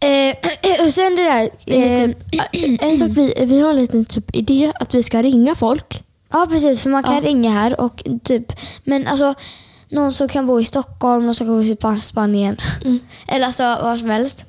Eh, 0.00 0.34
och 0.86 0.92
sen 0.92 1.16
det 1.16 1.22
där. 1.24 1.50
Eh, 1.66 2.10
Typ, 2.10 2.18
en 2.82 2.98
sak 2.98 3.08
vi, 3.12 3.34
vi 3.46 3.60
har 3.60 3.70
en 3.70 3.76
liten 3.76 4.04
typ 4.04 4.36
idé 4.36 4.72
att 4.80 4.94
vi 4.94 5.02
ska 5.02 5.22
ringa 5.22 5.54
folk. 5.54 6.02
ja 6.32 6.46
precis, 6.50 6.82
för 6.82 6.90
man 6.90 7.02
kan 7.02 7.14
Ja. 7.14 7.20
ringa 7.20 7.50
här 7.50 7.80
och 7.80 8.04
typ, 8.24 8.52
men 8.84 9.06
alltså 9.06 9.34
någon 9.88 10.14
som 10.14 10.28
kan 10.28 10.46
bo 10.46 10.60
i 10.60 10.64
Stockholm, 10.64 11.26
någon 11.26 11.34
som 11.34 11.46
kan 11.46 11.56
bo 11.56 11.62
i 11.62 11.74
Span- 11.74 12.00
Spanien. 12.00 12.56
Eller 13.28 13.46
alltså 13.46 13.62
var 13.62 13.96
som 13.96 14.10
helst. 14.10 14.44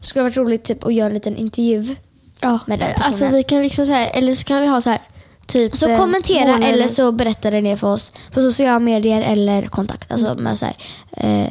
Det 0.00 0.06
skulle 0.06 0.22
varit 0.22 0.36
roligt 0.36 0.64
typ, 0.64 0.84
att 0.84 0.94
göra 0.94 1.06
en 1.08 1.14
liten 1.14 1.36
intervju. 1.36 1.96
Ja, 2.40 2.58
Med 2.66 2.78
den 2.78 2.88
alltså 2.94 3.10
personen. 3.10 3.34
vi 3.34 3.42
kan 3.42 3.62
liksom 3.62 3.86
så 3.86 3.92
här, 3.92 4.10
eller 4.14 4.34
så 4.34 4.44
kan 4.44 4.60
vi 4.60 4.66
ha 4.66 4.80
så 4.80 4.90
här 4.90 5.00
typ 5.46 5.76
Så 5.76 5.88
eh, 5.88 5.98
kommentera 5.98 6.44
månaden- 6.52 6.72
eller 6.72 6.88
så 6.88 7.12
berätta 7.12 7.50
det 7.50 7.60
ner 7.60 7.76
för 7.76 7.94
oss 7.94 8.12
på 8.32 8.40
sociala 8.42 8.78
medier 8.78 9.22
eller 9.22 9.62
kontakt. 9.66 10.12
Alltså 10.12 10.34
med 10.34 10.58
så 10.58 10.64
här, 10.66 10.76
eh, 11.16 11.50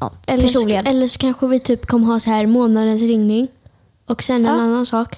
ja, 0.00 0.12
eller 0.28 0.42
personligen. 0.42 0.84
Så, 0.84 0.90
eller 0.90 1.06
så 1.06 1.18
kanske 1.18 1.46
vi 1.46 1.58
typ 1.60 1.86
kommer 1.86 2.06
ha 2.06 2.20
så 2.20 2.30
här 2.30 2.46
månadens 2.46 3.02
ringning 3.02 3.48
och 4.06 4.22
sen 4.22 4.36
en 4.36 4.44
Ja. 4.44 4.50
annan 4.62 4.86
sak. 4.86 5.16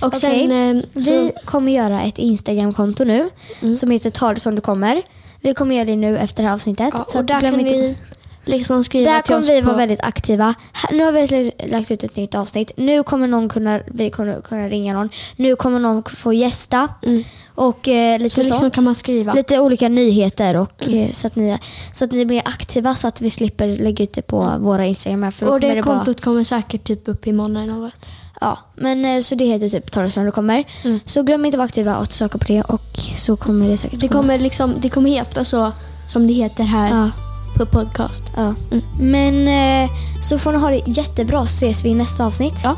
Och 0.00 0.06
Okej. 0.06 0.20
sen 0.20 0.76
eh, 0.76 0.82
Vi 0.92 1.02
så, 1.02 1.30
kommer 1.44 1.72
göra 1.72 2.02
ett 2.02 2.18
Instagramkonto 2.18 3.04
nu 3.04 3.30
som 3.74 3.90
heter 3.90 4.10
Ta 4.10 4.34
det 4.34 4.40
som 4.40 4.54
du 4.54 4.60
kommer. 4.60 5.02
Vi 5.40 5.54
kommer 5.54 5.74
göra 5.74 5.84
det 5.84 5.96
nu 5.96 6.18
efter 6.18 6.42
det 6.42 6.48
här 6.48 6.54
avsnittet. 6.54 6.90
ja, 6.92 7.06
så 7.08 7.18
och 7.18 7.24
där 7.24 7.40
glöm 7.40 7.52
kan 7.52 7.60
inte- 7.60 7.76
ni 7.76 7.96
liksom 8.44 8.84
skriva 8.84 9.12
där 9.12 9.20
till 9.22 9.34
kommer 9.34 9.46
vi 9.54 9.60
på, 9.60 9.66
vara 9.66 9.76
väldigt 9.76 10.00
aktiva. 10.04 10.54
Nu 10.90 11.04
har 11.04 11.12
vi 11.12 11.52
lagt 11.66 11.90
ut 11.90 12.04
ett 12.04 12.16
nytt 12.16 12.34
avsnitt. 12.34 12.72
Nu 12.76 13.02
kommer 13.02 13.26
någon 13.26 13.48
kunna, 13.48 13.80
vi 13.86 14.10
kunna, 14.10 14.40
kunna 14.40 14.68
ringa 14.68 14.92
någon. 14.94 15.08
Nu 15.36 15.56
kommer 15.56 15.78
någon 15.78 16.02
få 16.16 16.32
gästa. 16.32 16.88
Mm. 17.02 17.24
Och 17.54 17.88
eh, 17.88 18.18
lite 18.18 18.34
Så 18.34 18.40
liksom 18.40 18.58
sånt. 18.60 18.74
kan 18.74 18.84
man 18.84 18.94
skriva. 18.94 19.32
Lite 19.32 19.60
olika 19.60 19.88
nyheter 19.88 20.56
och, 20.56 20.88
eh, 20.88 21.10
så, 21.10 21.26
att 21.26 21.36
ni, 21.36 21.58
så 21.92 22.04
att 22.04 22.12
ni 22.12 22.26
blir 22.26 22.42
aktiva 22.44 22.94
så 22.94 23.08
att 23.08 23.20
vi 23.20 23.30
slipper 23.30 23.66
lägga 23.66 24.04
ut 24.04 24.12
det 24.12 24.22
på 24.22 24.50
våra 24.58 24.86
Instagram. 24.86 25.32
För 25.32 25.48
och 25.48 25.60
det 25.60 25.68
kommer 25.68 25.82
bara- 25.82 25.96
kontot 25.96 26.20
kommer 26.20 26.44
säkert 26.44 26.84
typ 26.84 27.08
upp 27.08 27.26
imorgon 27.26 27.56
eller 27.56 27.72
något. 27.74 27.92
Ja, 28.40 28.58
men 28.76 29.04
eh, 29.04 29.20
så 29.20 29.34
det 29.34 29.44
heter 29.44 29.68
typ 29.68 29.90
Ta 29.90 30.02
det 30.02 30.10
som 30.10 30.24
du 30.24 30.32
kommer. 30.32 30.64
Mm. 30.84 31.00
Så 31.06 31.22
glöm 31.22 31.44
inte 31.44 31.56
att 31.56 31.58
vara 31.58 31.64
aktiva 31.66 31.96
och 31.96 32.12
söka 32.12 32.38
på 32.38 32.44
det 32.44 32.62
och 32.62 32.82
så 33.16 33.36
kommer 33.36 33.68
det 33.68 33.76
säkert 33.78 34.00
Det 34.00 34.08
komma. 34.08 34.20
kommer, 34.22 34.38
liksom, 34.38 34.74
det 34.80 34.88
kommer 34.88 35.10
heta 35.10 35.44
så 35.44 35.72
som 36.08 36.26
det 36.26 36.32
heter 36.32 36.64
här. 36.64 36.88
Ja. 36.88 37.10
På 37.54 37.66
podcast. 37.66 38.22
Ja. 38.36 38.54
Men 38.98 39.48
eh, 39.48 39.90
så 40.22 40.38
får 40.38 40.52
ni 40.52 40.58
ha 40.58 40.70
det 40.70 40.82
jättebra 40.86 41.40
så 41.40 41.44
ses 41.44 41.84
vi 41.84 41.88
i 41.88 41.94
nästa 41.94 42.26
avsnitt. 42.26 42.60
Ja. 42.64 42.76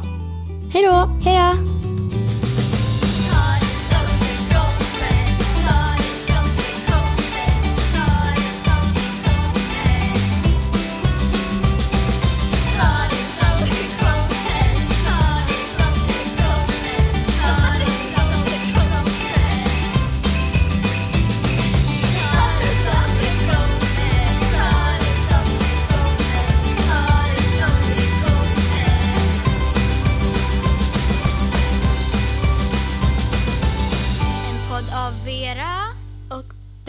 Hej 0.72 0.82
då! 0.82 1.10
Hej 1.24 1.38
då! 1.38 1.76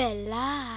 Bella. 0.08 0.77